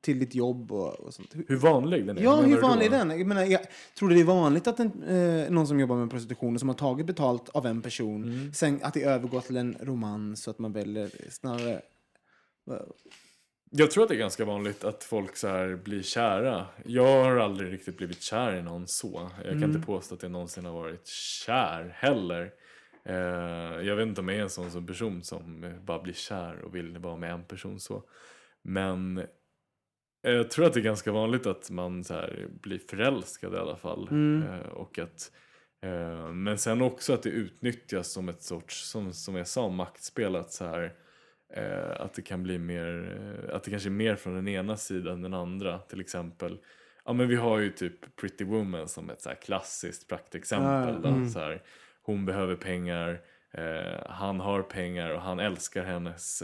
[0.00, 1.34] till ditt jobb och, och sånt.
[1.48, 2.22] Hur vanlig den är?
[2.22, 3.10] Ja, hur vanlig är den?
[3.10, 3.60] Jag, menar, jag
[3.98, 7.06] tror det är vanligt att en, eh, någon som jobbar med prostitution som har tagit
[7.06, 8.52] betalt av en person, Mm.
[8.52, 11.80] sen att det övergår till en romans så att man väljer snarare...
[13.70, 16.66] Jag tror att det är ganska vanligt att folk så här blir kära.
[16.84, 19.30] Jag har aldrig riktigt blivit kär i någon så.
[19.44, 21.06] Jag kan inte påstå att jag någonsin har varit
[21.46, 22.50] kär heller.
[23.04, 26.60] Eh, jag vet inte om jag är en sån som person som bara blir kär
[26.64, 28.02] och vill vara med en person så.
[28.62, 29.22] Men
[30.22, 33.76] jag tror att det är ganska vanligt att man så här blir förälskad i alla
[33.76, 34.08] fall.
[34.42, 35.32] Eh, och att,
[35.82, 40.36] eh, men sen också att det utnyttjas som ett sorts, som, som jag sa, maktspel.
[40.36, 40.92] Att så här,
[41.54, 43.16] eh, att det kan bli mer,
[43.52, 45.78] att det kanske är mer från den ena sidan än den andra.
[45.78, 46.58] Till exempel,
[47.04, 51.00] ja men vi har ju typ Pretty Woman som ett så här klassiskt praktexempel.
[51.04, 51.62] Ja, Då, så här,
[52.02, 53.20] hon behöver pengar,
[54.08, 56.42] han har pengar och han älskar hennes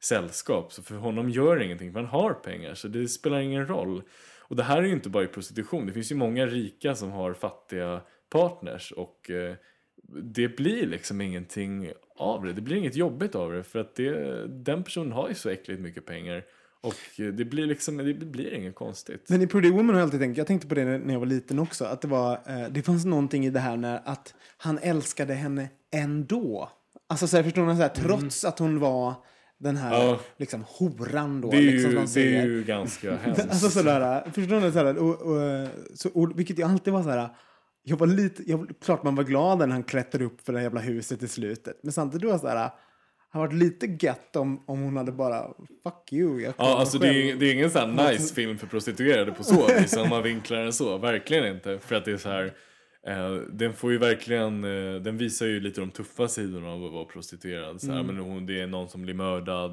[0.00, 0.72] sällskap.
[0.72, 2.74] Så för honom gör det ingenting, för han har pengar.
[2.74, 4.02] Så det spelar ingen roll.
[4.38, 5.86] Och det här är ju inte bara i prostitution.
[5.86, 8.92] Det finns ju många rika som har fattiga partners.
[8.92, 9.54] Och eh,
[10.22, 12.52] det blir liksom ingenting av det.
[12.52, 13.62] Det blir inget jobbigt av det.
[13.62, 16.44] För att det, den personen har ju så äckligt mycket pengar.
[16.80, 19.28] Och eh, det blir liksom, det blir inget konstigt.
[19.28, 21.26] Men i Pretty Woman har jag alltid tänkt, jag tänkte på det när jag var
[21.26, 24.78] liten också, att det var, eh, det fanns någonting i det här när att han
[24.78, 26.70] älskade henne ändå.
[27.06, 29.14] Alltså så här, förstår ni, så här, trots att hon var
[29.60, 29.92] den här.
[29.92, 30.20] Ja.
[30.36, 31.50] liksom horan då.
[31.50, 33.40] det är ju, liksom, som man det är ju ganska hemskt.
[33.40, 34.72] Alltså sådär, förstår ni?
[34.72, 37.28] Sådär, och, och, så, och, vilket jag alltid var såhär,
[37.82, 40.80] jag var lite, jag, klart man var glad när han klättrade upp för det jävla
[40.80, 41.80] huset i slutet.
[41.82, 42.70] Men samtidigt var jag såhär,
[43.32, 45.42] han varit lite gött om, om hon hade bara,
[45.82, 49.32] fuck you, jag Ja, alltså det är, det är ingen sån nice film för prostituerade
[49.32, 50.98] på så vis, om man vinklar den så.
[50.98, 51.78] Verkligen inte.
[51.78, 52.52] För att det är så här,
[53.50, 57.04] den får ju verkligen, eh, den visar ju lite de tuffa sidorna av att vara
[57.04, 57.80] prostituerad.
[57.80, 58.02] Så här.
[58.02, 59.72] Men hon, det är någon som blir mördad,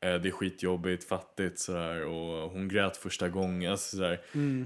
[0.00, 2.04] eh, det är skitjobbigt, fattigt sådär.
[2.04, 3.70] Och hon grät första gången.
[3.70, 4.20] Alltså, sådär.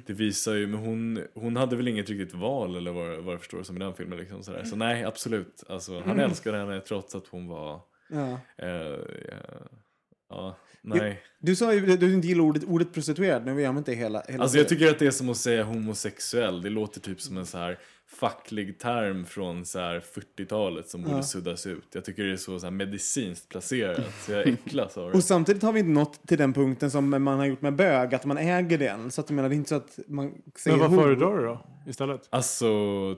[0.07, 3.41] Det visar ju, men hon, hon hade väl inget riktigt val eller vad, vad jag
[3.41, 4.19] förstår som i den filmen.
[4.19, 4.65] Liksom, sådär.
[4.65, 5.65] Så nej, absolut.
[5.69, 7.81] Alltså, han älskade henne trots att hon var
[8.13, 8.41] Ja.
[8.57, 9.79] Eh, ja,
[10.29, 11.23] ja, nej.
[11.39, 14.23] Du sa ju att du inte gillar ordet, ordet prostituerad, men vi använder inte hela,
[14.29, 16.63] hela Alltså jag tycker att det är som att säga homosexuell.
[16.63, 17.79] Det låter typ som en så här
[18.13, 21.89] facklig term från så här 40-talet som borde suddas ut.
[21.93, 24.15] Jag tycker det är så, så här medicinskt placerat.
[24.21, 25.17] Så jag äcklas av det.
[25.17, 28.15] Och samtidigt har vi inte nått till den punkten som man har gjort med bög,
[28.15, 29.11] att man äger den.
[29.11, 31.03] Så att jag menar, det är inte så att man säger Men vad hor.
[31.03, 32.29] föredrar du då istället?
[32.31, 32.69] Alltså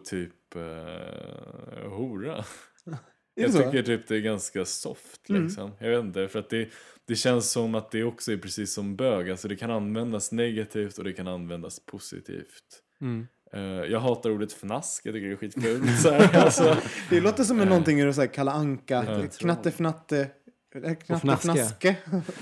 [0.04, 2.44] typ eh, hora.
[3.34, 3.58] Jag så?
[3.58, 5.70] tycker typ det är ganska soft liksom.
[5.78, 6.68] Jag vet inte, för att det,
[7.06, 9.30] det känns som att det också är precis som bög.
[9.30, 12.82] Alltså det kan användas negativt och det kan användas positivt.
[13.00, 13.43] Eh,
[13.90, 15.98] jag hatar ordet fnask, jag tycker det är skitfult.
[16.02, 16.76] Så här, alltså.
[17.10, 20.20] Det låter som en någonting ur så här Kalle Anka, knatte fnatte,
[20.74, 21.52] eh, knatte fnaske.
[21.52, 21.96] fnaske.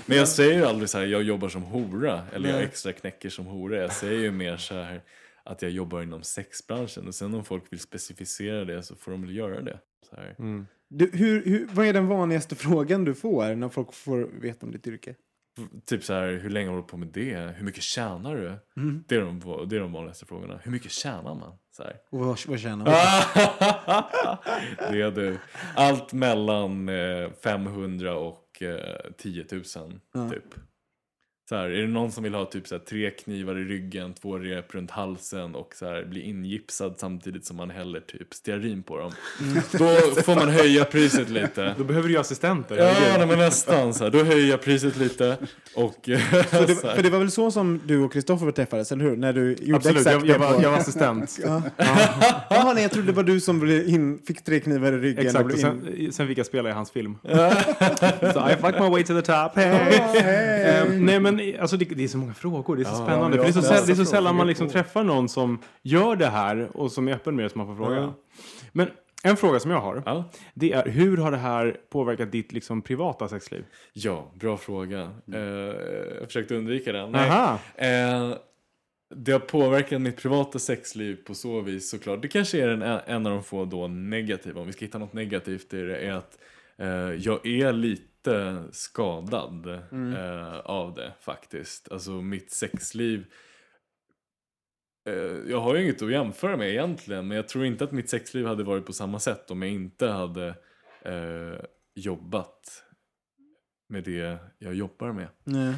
[0.05, 2.21] Men jag säger ju aldrig så här, jag jobbar som hora.
[2.33, 3.77] Eller jag extra knäcker som hora.
[3.77, 5.01] Jag säger ju mer så här
[5.45, 7.07] att jag jobbar inom sexbranschen.
[7.07, 9.79] Och sen om folk vill specificera det så får de väl göra det.
[10.09, 10.35] Så här.
[10.89, 14.71] Du, hur, hur, vad är den vanligaste frågan du får när folk får veta om
[14.71, 15.15] ditt yrke?
[15.85, 17.53] Typ så här, hur länge håller du på med det?
[17.57, 18.55] Hur mycket tjänar du?
[19.07, 19.39] Det, är de,
[19.69, 20.59] det är de vanligaste frågorna.
[20.63, 21.57] Hur mycket tjänar man?
[21.71, 21.95] Så här.
[22.09, 22.85] Och vad, vad tjänar man?
[24.91, 25.37] det är du.
[25.75, 29.63] Allt mellan eh, 500 och eh, 10 000
[30.29, 30.43] typ.
[31.49, 34.13] Så här, är det någon som vill ha typ så här, tre knivar i ryggen,
[34.13, 38.83] två rep runt halsen och så här, bli ingipsad samtidigt som man häller typ stearin
[38.83, 39.11] på dem.
[39.71, 39.87] Då
[40.21, 41.75] får man höja priset lite.
[41.77, 42.77] Då behöver du ju assistenter.
[42.77, 44.11] Ja, nej, men nästan så här.
[44.11, 45.37] Då höjer jag priset lite.
[45.75, 46.95] Och, För det, så här.
[46.95, 49.15] för det var väl så som du och Kristoffer träffades, eller hur?
[49.17, 51.39] När du gjorde Absolut, exakt jag, jag, var, jag var assistent.
[52.49, 55.17] Jaha, nej, jag trodde det var du som blev in, fick tre knivar i ryggen.
[55.17, 55.63] och Exakt, och blev in...
[55.95, 57.17] sen, sen fick jag spela i hans film.
[58.33, 59.55] så I fuck my way to the top.
[59.55, 60.63] Hey.
[60.63, 63.37] Ehm, nej men alltså det, det är så många frågor, det är så spännande.
[63.37, 66.15] För det är så, ja, det är så sällan man liksom träffar någon som gör
[66.15, 68.13] det här och som är öppen med det som man får fråga.
[68.71, 68.87] Men
[69.23, 70.29] en fråga som jag har, Ja.
[70.53, 73.65] det är hur har det här påverkat ditt liksom, privata sexliv?
[73.93, 75.01] Ja, bra fråga.
[75.33, 75.39] Eh,
[76.19, 77.15] jag försökte undvika den.
[77.15, 77.59] Aha.
[77.75, 78.33] Eh,
[79.15, 82.21] det har påverkat mitt privata sexliv på så vis såklart.
[82.21, 85.13] Det kanske är en, en av de få då negativa, om vi ska hitta något
[85.13, 86.37] negativt i det, är att
[86.77, 86.87] eh,
[87.19, 88.03] jag är lite
[88.71, 91.91] skadad eh, av det faktiskt.
[91.91, 93.25] Alltså mitt sexliv
[95.09, 95.13] eh,
[95.49, 98.45] jag har ju inget att jämföra med egentligen, men jag tror inte att mitt sexliv
[98.45, 100.47] hade varit på samma sätt om jag inte hade
[101.01, 101.65] eh,
[101.95, 102.83] jobbat
[103.89, 105.27] med det jag jobbar med.
[105.43, 105.75] Nej.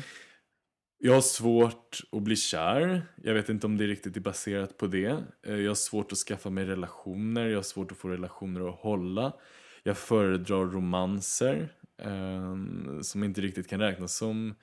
[0.97, 3.01] Jag har svårt att bli kär.
[3.23, 5.23] Jag vet inte om det riktigt är baserat på det.
[5.47, 7.47] Eh, Jag har svårt att skaffa mig relationer.
[7.47, 9.33] Jag har svårt att få relationer att hålla.
[9.83, 11.69] Jag föredrar romanser
[13.01, 14.55] som inte riktigt kan räknas som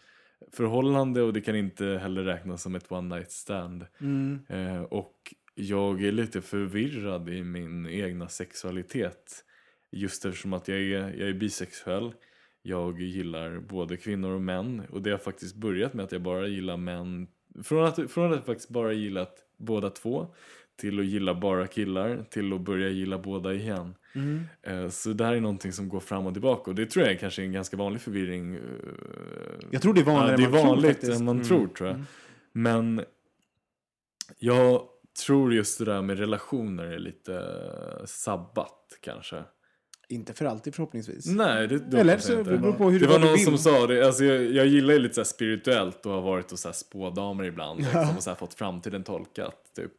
[0.52, 3.86] förhållande och det kan inte heller räknas som ett one night stand.
[4.00, 4.40] Mm.
[4.48, 9.44] Eh, och jag är lite förvirrad i min egna sexualitet.
[9.90, 12.14] Just eftersom att jag är, jag är bisexuell.
[12.62, 14.82] Jag gillar både kvinnor och män.
[14.90, 17.26] Och det har faktiskt börjat med att jag bara gillar män.
[17.62, 20.34] Från att, från att jag faktiskt bara gillat båda två.
[20.80, 22.24] Till att gilla bara killar.
[22.30, 23.94] Till att börja gilla båda igen.
[24.14, 24.44] Mm.
[24.62, 26.70] Eh, Så det här är någonting som går fram och tillbaka.
[26.70, 28.54] Och det tror jag kanske är en ganska vanlig förvirring.
[28.54, 28.60] eh,
[29.70, 31.48] Jag tror det är vanligare ja, det är vanligt än man Mm.
[31.48, 32.02] tror tror jag.
[32.52, 33.04] Men
[34.38, 34.82] jag
[35.26, 39.44] tror just det där med relationer är lite eh, sabbat kanske.
[40.08, 41.26] Inte för alltid förhoppningsvis.
[41.26, 43.86] Nej, det, det Eller så det beror på hur det var du någon som sa
[43.86, 46.72] det, alltså jag, jag gillar ju lite så spirituellt och har varit och så här
[46.72, 49.92] spådamer ibland liksom, och så fått framtiden tolkat typ.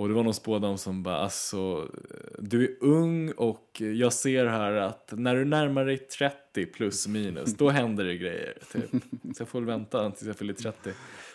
[0.00, 1.90] Och det var någon spådam som bara, alltså
[2.38, 7.54] du är ung och jag ser här att när du närmar dig 30 plus minus,
[7.54, 8.58] då händer det grejer.
[8.72, 8.90] Typ.
[9.36, 10.92] Så jag får väl vänta tills jag fyller 30.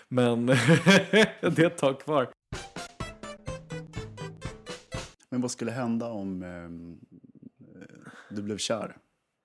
[0.08, 0.46] Men
[1.42, 2.30] det är ett tag kvar.
[5.30, 6.70] Men vad skulle hända om eh,
[8.36, 8.98] du blev kär?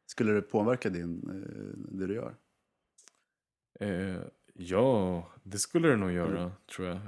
[0.07, 2.35] Skulle det påverka din, eh, det du gör?
[3.81, 4.23] Eh,
[4.55, 7.01] ja, det skulle det nog göra, tror jag.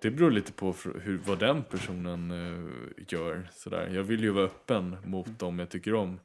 [0.00, 3.48] Det beror lite på hur, vad den personen eh, gör.
[3.52, 3.90] Sådär.
[3.94, 6.20] Jag vill ju vara öppen mot dem jag tycker om.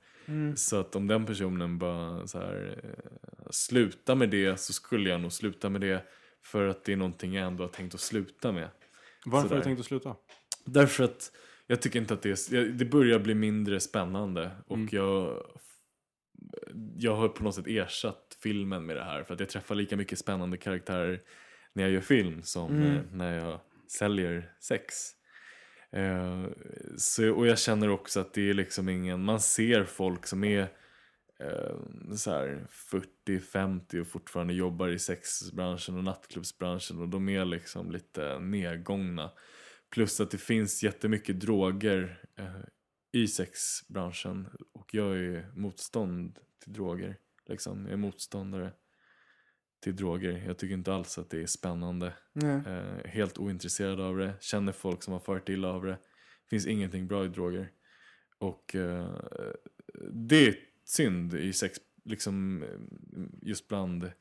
[0.56, 5.22] Så att om den personen bara så här, eh, sluta med det så skulle jag
[5.22, 6.06] nog sluta med det.
[6.44, 8.70] För att det är någonting jag ändå har tänkt att sluta med.
[9.26, 10.16] Varför har du tänkt att sluta?
[10.66, 11.32] Därför att
[11.68, 15.44] jag tycker inte att det är, det börjar bli mindre spännande och jag,
[16.98, 19.98] jag har på något sätt ersatt filmen med det här för att jag träffar lika
[19.98, 21.22] mycket spännande karaktärer
[21.74, 25.16] när jag gör film som eh, när jag säljer sex.
[25.92, 26.46] Eh,
[26.98, 30.62] så, och jag känner också att det är liksom ingen, man ser folk som är
[31.40, 32.68] eh, så här
[33.28, 39.32] 40-50 och fortfarande jobbar i sexbranschen och nattklubbsbranschen och de är liksom lite nedgångna.
[39.90, 42.62] Plus att det finns jättemycket droger eh,
[43.12, 47.18] i sexbranschen och jag är motstånd till droger.
[47.46, 47.84] Liksom.
[47.84, 48.72] Jag är motståndare
[49.82, 50.44] till droger.
[50.48, 52.14] Jag tycker inte alls att det är spännande.
[52.68, 54.34] Eh, helt ointresserad av det.
[54.40, 55.98] Känner folk som har farit illa av det.
[56.50, 57.72] Finns ingenting bra i droger.
[58.38, 59.20] Och eh,
[60.12, 60.56] det är
[60.86, 62.66] synd i sex, liksom
[63.42, 64.12] just bland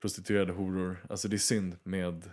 [0.00, 1.06] prostituerade horor.
[1.08, 2.30] Alltså det är synd med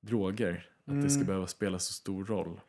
[0.00, 0.68] droger.
[0.86, 2.60] Att det ska behöva spela så stor roll.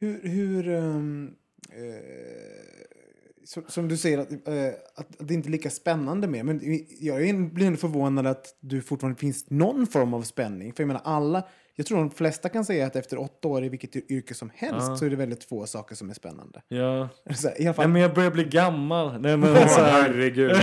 [0.00, 1.34] Hur, hur ehm,
[1.70, 2.86] eh,
[3.46, 6.42] som, som du säger, att, eh, att, att det inte är lika spännande mer.
[6.42, 6.60] Men
[7.00, 10.72] jag är- blir ändå förvånad att du fortfarande finns någon form av spänning.
[10.72, 13.68] För jag menar alla, jag tror de flesta kan säga att efter åtta år i
[13.68, 14.96] vilket yrke som helst Ja.
[14.96, 16.62] så är det väldigt få saker som är spännande.
[16.68, 19.20] Ja, Så här, I alla Nej, fall, men jag börjar bli gammal.
[19.20, 20.50] Nej, men så här, Herregud.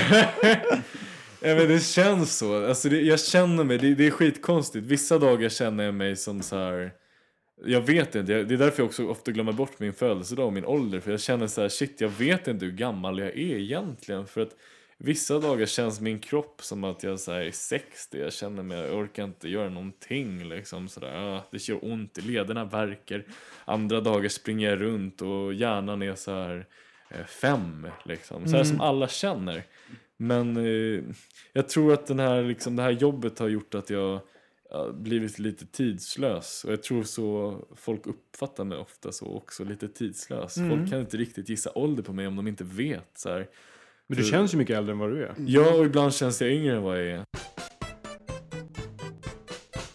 [1.41, 2.65] ja, men det känns så.
[2.67, 4.85] Alltså, det, jag känner mig, det, det är skitkonstigt.
[4.85, 6.91] Vissa dagar känner jag mig som så här.
[7.65, 10.65] Jag vet inte, det är därför jag också ofta glömmer bort min födelsedag och min
[10.65, 10.99] ålder.
[10.99, 14.27] För jag känner så här, shit jag vet inte hur gammal jag är egentligen.
[14.27, 14.55] För att
[14.97, 18.19] vissa dagar känns min kropp som att jag så här, är 60.
[18.19, 21.15] Jag känner mig, jag orkar inte göra någonting liksom sådär.
[21.15, 23.25] Ah, det gör ont, lederna värker.
[23.65, 26.65] Andra dagar springer jag runt och hjärnan är så här
[27.09, 28.47] eh, fem liksom.
[28.47, 29.63] Så här som alla känner.
[30.17, 31.03] Men eh,
[31.53, 34.21] jag tror att den här, liksom, det här jobbet har gjort att jag ja,
[34.93, 36.63] blivit lite tidslös.
[36.63, 40.55] Och jag tror så folk uppfattar mig ofta så också, lite tidslös.
[40.55, 43.11] Folk kan inte riktigt gissa ålder på mig om de inte vet.
[43.15, 43.47] Så här.
[44.07, 45.35] Men du känns ju mycket äldre än vad du är.
[45.37, 47.25] Ja, och ibland känns jag yngre än vad jag är.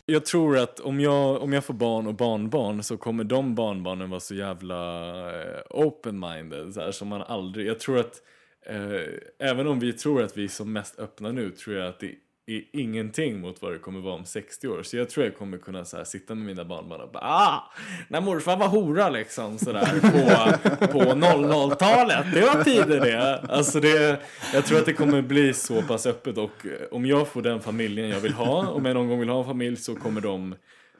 [0.07, 4.11] Jag tror att om jag, om jag får barn och barnbarn så kommer de barnbarnen
[4.11, 4.81] vara så jävla
[5.43, 6.73] eh, open-minded.
[6.73, 7.67] Så här, som man aldrig...
[7.67, 8.23] Jag tror att
[8.67, 12.01] eh, även om vi tror att vi är som mest öppna nu tror jag att
[12.01, 12.15] det
[12.57, 14.83] är ingenting mot vad det kommer vara om 60 år.
[14.83, 17.73] Så jag tror jag kommer kunna så här, sitta med mina barnbarn och bara ah,
[18.09, 22.27] när morfar var hora liksom sådär på, på 00-talet.
[22.35, 23.41] Det var tider det.
[23.49, 24.21] Alltså det.
[24.55, 27.61] Jag tror att det kommer bli så pass öppet och eh, om jag får den
[27.61, 30.55] familjen jag vill ha, om jag någon gång vill ha en familj så kommer de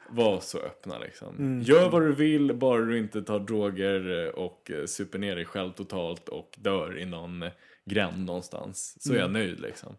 [0.09, 1.61] vara så öppna liksom.
[1.61, 5.45] Gör vad du vill, bara du inte tar droger eh, och eh, super ner dig
[5.45, 7.45] själv totalt och dör i någon
[7.85, 8.95] gränd någonstans.
[8.99, 9.95] Så är jag nöjd liksom.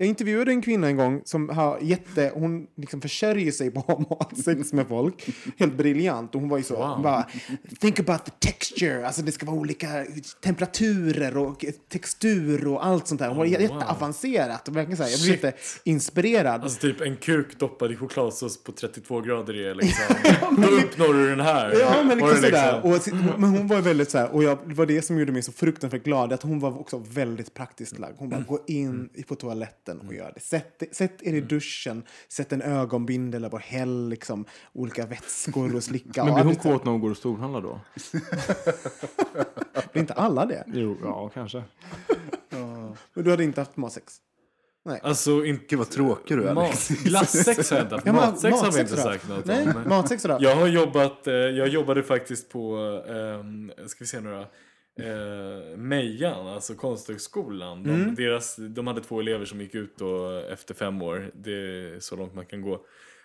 [0.00, 3.86] Jag intervjuade en kvinna en gång som har jätte, hon liksom försörjer sig på att
[3.86, 5.28] ha matsex med folk.
[5.58, 6.34] Helt briljant.
[6.34, 7.26] Och hon var ju så, hon bara,
[7.80, 9.06] think about the texture.
[9.06, 10.06] Alltså det ska vara olika
[10.42, 13.28] temperaturer och textur och allt sånt där.
[13.28, 13.60] Hon var Oh, wow.
[13.60, 14.68] jätteavancerat.
[14.68, 15.52] Och verkligen så här, jag blev lite
[15.84, 16.62] inspirerad.
[16.62, 20.16] Alltså typ en kuk doppad i chokladsås på 32 grader är liksom...
[20.62, 21.80] Då uppnår du den här.
[21.80, 22.80] Ja, men liksom sådär.
[22.84, 25.42] Och, men hon var väldigt så här, och jag, det var det som gjorde mig
[25.42, 28.14] så fruktansvärt glad, att hon var också väldigt praktiskt lagd.
[28.18, 30.40] Hon bara, gå in på toaletten och gör det.
[30.40, 35.84] Sätt, sätt er i duschen, sätt en ögonbindel och bara häll liksom olika vätskor och
[35.84, 36.24] slicka.
[36.24, 37.80] Men blir hon kåt när hon går och storhandlar då?
[39.92, 40.64] Blir inte alla det?
[40.66, 41.64] Jo, ja, kanske.
[43.14, 44.20] Men du hade inte haft matsex?
[45.02, 45.64] Alltså inte...
[45.68, 46.88] Gud vad tråkig du är Alex.
[46.88, 48.06] glassex har jag inte haft.
[48.06, 49.12] Ja, men Matsex har vi matsex inte då?
[49.12, 49.88] sagt något Nej, om.
[49.88, 50.36] matsex då?
[50.40, 52.76] Jag har jobbat, eh, jag jobbade faktiskt på,
[53.08, 54.46] eh, ska vi se nu då,
[55.00, 57.82] eh, Mejan, alltså Konsthögskolan.
[57.82, 58.14] De, Mm.
[58.14, 62.16] deras, de hade två elever som gick ut då efter fem år, det är så
[62.16, 62.84] långt man kan gå.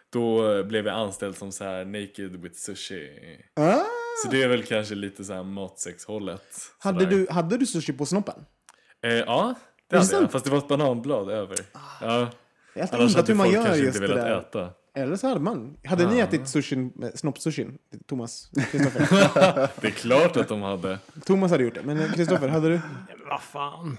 [0.09, 3.09] Då blev jag anställd som så här naked with sushi.
[3.55, 3.79] Ah,
[4.23, 6.41] Så det är väl kanske lite så här matsexhållet.
[6.79, 7.17] hade, sådär.
[7.17, 8.45] du, hade du sushi på snoppen?
[9.03, 9.55] Eh, ja,
[9.89, 10.21] det hade sant?
[10.21, 10.31] jag.
[10.31, 11.57] Fast det var ett bananblad över.
[12.01, 12.29] Ja.
[12.73, 14.39] Jag har alltid undrat hur man gör kanske just inte det där.
[14.39, 14.69] äta.
[14.95, 15.77] Eller så hade man.
[15.85, 17.77] Hade ni ätit sushi, snoppsushin?
[18.05, 18.49] Thomas?
[18.71, 19.01] Kristoffer?
[19.81, 20.99] Det är klart att de hade.
[21.25, 22.81] Thomas hade gjort det, men Kristoffer, hade du?
[23.29, 23.97] Vad fan?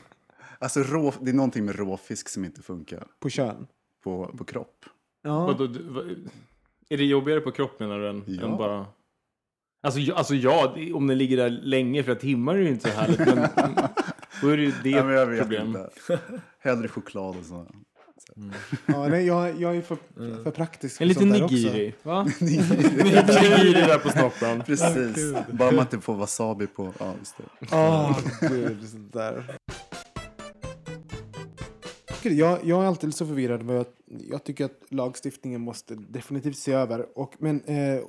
[0.59, 3.67] Alltså rå, det är någonting med råfisk som inte funkar På kön?
[4.05, 4.85] på, på kropp.
[5.23, 5.47] Ja.
[5.47, 6.31] Vadå, du- vad-
[6.89, 8.45] är det jobbigare på kropp menar du än, Ja.
[8.45, 8.87] än bara...
[9.83, 12.71] Alltså, ja, alltså ja, det- om den ligger där länge, flera timmar är det ju
[12.71, 13.19] inte så härligt.
[13.19, 13.37] Men
[14.43, 15.67] då är det ju det Ja, men jag vet problem.
[15.67, 15.91] inte.
[16.59, 17.67] Hellre choklad och
[18.19, 18.33] så.
[18.87, 19.99] ja nej, jag, jag är för,
[20.45, 21.01] för praktisk.
[21.01, 22.25] En liten nigiri, va?
[22.41, 24.63] nigiri där på snoppen.
[24.67, 25.35] Precis.
[25.53, 26.93] Bara man inte får wasabi på.
[26.99, 27.67] Ja, just det.
[27.73, 28.89] Åh, gud.
[28.89, 29.57] Sånt där.
[32.23, 33.63] Jag, jag är alltid så förvirrad.
[33.63, 33.95] Med att
[34.31, 37.19] jag tycker att lagstiftningen måste definitivt se över.
[37.19, 38.01] Och, men eh,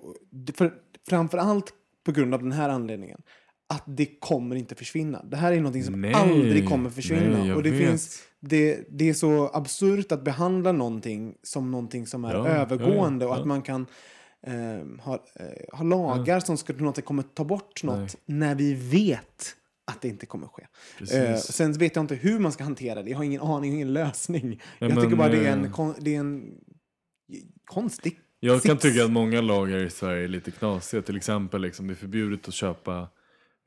[0.54, 0.74] för,
[1.10, 3.22] framför allt på grund av den här anledningen.
[3.70, 5.24] Att det kommer inte försvinna.
[5.24, 7.38] Det här är någonting som Nej, aldrig kommer försvinna.
[7.44, 7.80] nej, och det, vet.
[7.90, 13.26] finns, det, det är så absurt att behandla någonting som någonting som är Ja, övergående.
[13.26, 13.42] ja, och ja.
[13.42, 13.86] att man kan
[14.48, 14.54] eh,
[15.04, 18.38] ha, eh, ha lagar som ska på något sätt kommer ta bort något Nej.
[18.40, 19.56] när vi vet
[19.92, 20.68] att det inte kommer ske.
[21.18, 23.10] Eh, sen vet jag inte hur man ska hantera det.
[23.10, 24.62] Jag har ingen aning, ingen lösning.
[24.80, 26.52] Ja, jag tycker men, bara det är en, eh, det är en
[27.66, 31.02] konstig Jag kan tycka att många lagar i Sverige är lite knasiga.
[31.02, 33.08] Till exempel liksom, det är förbjudet att köpa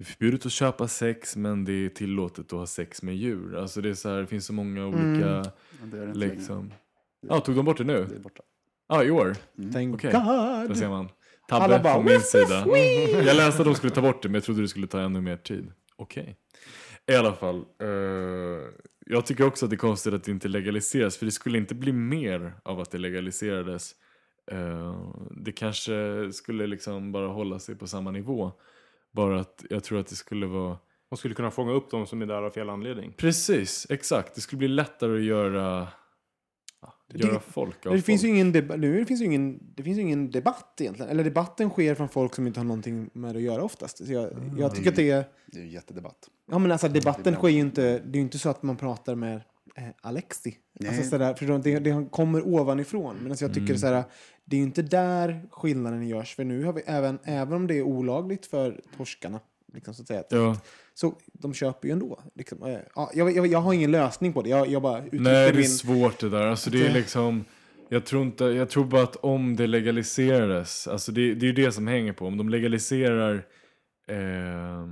[0.00, 3.56] det är förbjudet att köpa sex men det är tillåtet att ha sex med djur.
[3.56, 5.00] Alltså det, är så här, det finns så många olika...
[5.28, 5.42] Mm.
[5.80, 6.34] Men det är det inte längre.
[6.34, 6.72] Liksom...
[7.28, 8.06] Ja, tog de bort det nu?
[8.08, 8.42] Det är borta.
[8.88, 9.36] Ja, i år.
[9.72, 10.12] Thank Okej.
[10.12, 10.76] Där God.
[10.76, 11.08] ser man.
[11.48, 12.66] Tabbe bara, från min "Woof, sida.
[13.26, 15.20] Jag läste att de skulle ta bort det men jag trodde det skulle ta ännu
[15.20, 15.72] mer tid.
[15.96, 16.36] Okej.
[17.06, 17.56] I alla fall.
[17.56, 17.88] eh,
[19.06, 21.16] jag tycker också att det är konstigt att det inte legaliseras.
[21.16, 23.92] För det skulle inte bli mer av att det legaliserades.
[24.52, 25.92] Eh, det kanske
[26.32, 28.52] skulle liksom bara hålla sig på samma nivå.
[29.12, 30.78] Bara att jag tror att det skulle vara...
[31.10, 33.12] Man skulle kunna fånga upp de som är där av fel anledning.
[33.16, 34.34] Precis, exakt.
[34.34, 35.88] Det skulle bli lättare att göra,
[37.12, 38.34] Det- göra folk av Det finns, ju folk.
[38.36, 41.10] ingen deba- nu, det, finns ju ingen, det finns ingen debatt egentligen.
[41.10, 44.06] Eller debatten sker från folk som inte har någonting med det att göra oftast.
[44.06, 45.24] Så jag, jag tycker att det är...
[45.46, 46.28] Det är ju jättedebatt.
[46.50, 47.82] Ja, men alltså debatten sker ju inte...
[47.82, 49.40] Det är ju inte så att man pratar med
[49.76, 50.56] eh, Alexi.
[50.88, 53.16] Alltså, sådär, för det, det kommer ovanifrån.
[53.22, 54.04] Men alltså, jag tycker så här,
[54.44, 56.34] det är ju inte där skillnaden görs.
[56.34, 59.40] För nu har vi även, även om det är olagligt för torskarna,
[59.72, 60.56] liksom, så att säga, Ja.
[60.94, 62.20] så de köper ju ändå.
[62.34, 64.48] Liksom, eh, ja, jag, jag, jag har ingen lösning på det.
[64.48, 65.68] Jag, jag bara Nej, det är min...
[65.68, 66.46] svårt det där.
[66.46, 67.44] Alltså, det är Det- liksom,
[67.88, 71.64] jag, tror inte, jag tror bara att om det legaliserades, alltså det, det är ju
[71.64, 72.26] det som hänger på.
[72.26, 73.34] Om de legaliserar
[74.08, 74.86] eh,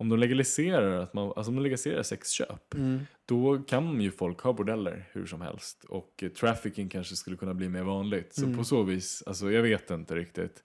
[0.00, 3.00] om de legaliserar, att man, alltså om de legaliserar sexköp, Mm.
[3.26, 5.84] då kan ju folk ha bordeller hur som helst.
[5.88, 8.34] Och eh, trafficking kanske skulle kunna bli mer vanligt.
[8.34, 8.58] Så Mm.
[8.58, 10.62] på så vis, alltså jag vet inte riktigt.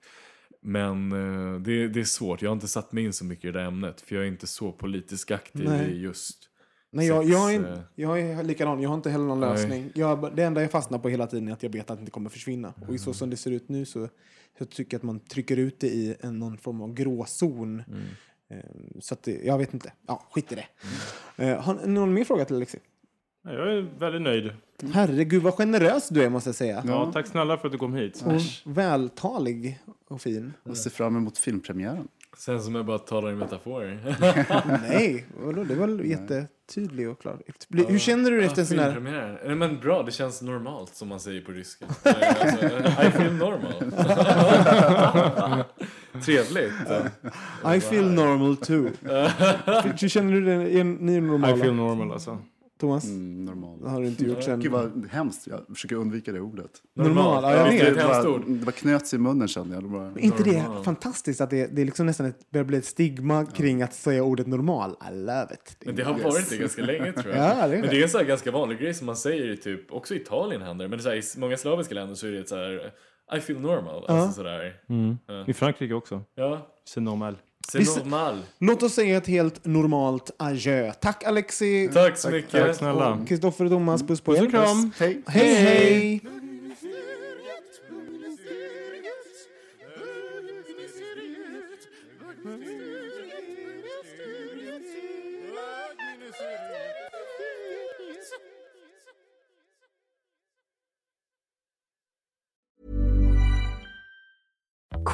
[0.62, 3.52] Men eh, det, det är svårt, jag har inte satt mig in så mycket i
[3.52, 4.02] det ämnet.
[4.02, 5.92] För jag är inte så politiskt aktiv Nej.
[5.92, 6.50] i just
[6.92, 8.82] Nej, jag, jag, eh, är, jag är likadan.
[8.82, 9.50] Jag har inte heller någon Nej.
[9.50, 9.92] lösning.
[9.96, 12.12] Jag, det enda jag fastnar på hela tiden är att jag vet att det inte
[12.12, 12.74] kommer försvinna.
[12.88, 14.10] Och i så som det ser ut nu så,
[14.58, 17.84] så tycker jag att man trycker ut det i en, någon form av gråzon.
[17.88, 18.02] Mm.
[18.50, 18.58] Eh,
[19.00, 19.94] Så att det, jag vet inte.
[20.08, 20.66] Ja, skit i det.
[21.46, 22.78] Eh, har ni någon mer fråga till Alexi?
[23.44, 24.52] Ja, Jag är väldigt nöjd.
[24.94, 26.84] Herregud vad generös du är måste jag säga.
[26.88, 28.24] Ja, tack snälla för att du kom hit.
[28.26, 28.42] Och
[28.76, 30.54] vältalig och fin.
[30.64, 32.08] Jag ser fram emot filmpremiären.
[32.38, 34.16] Sen som jag bara talar i metaforer.
[34.90, 35.64] Nej, vadå?
[35.64, 37.42] det var väl jättetydlig och klar.
[37.88, 39.56] Hur känner du dig efter en sån här...
[39.56, 41.86] Men bra, det känns normalt som man säger på ryska.
[42.04, 43.92] Eh, alltså, eh, I feel normal.
[46.22, 46.74] Trevligt.
[47.76, 48.82] I feel normal too.
[50.00, 50.80] Hur känner du dig?
[50.80, 51.58] Är ni normala?
[51.58, 52.38] I feel normal alltså.
[52.80, 53.06] Thomas?
[53.06, 53.82] Mm, normal.
[53.82, 54.60] Det har du inte gjort sen.
[54.60, 56.72] Gud vad hemskt, jag försöker undvika det ordet.
[56.96, 57.80] Normal, ja, jag Ja, vet.
[57.80, 58.44] det är Det, ett hemskt bara, ord.
[58.48, 59.84] det bara knöts i munnen kände jag.
[59.84, 60.84] Det bara, inte det Normal.
[60.84, 64.24] fantastiskt att det, det är liksom nästan ett, börjar bli ett stigma kring att säga
[64.24, 64.92] ordet normal?
[65.12, 65.78] I love it.
[65.86, 67.46] Men det har varit det ganska länge tror jag.
[67.46, 69.50] Ja, det är men det är en sån här ganska vanlig grej som man säger
[69.50, 71.96] i typ, också i Italien händer det, men det är så här, i många slaviska
[71.96, 72.92] länder så är det så här
[73.38, 74.06] I feel normal.
[74.08, 74.74] Alltså sådär.
[75.48, 76.22] I Frankrike också.
[76.36, 77.38] Ja, C'est normal.
[77.72, 78.42] c'est normal.
[78.60, 80.92] Låt oss säga ett helt normalt adjö.
[80.92, 81.90] Tack Alexi.
[81.94, 82.52] Tack så mycket.
[82.52, 83.20] Tack snälla.
[83.28, 84.46] Kristoffer och Thomas, puss på Puss er.
[84.46, 84.92] och kram.
[85.00, 85.22] hej!
[85.28, 86.22] Hej, hej!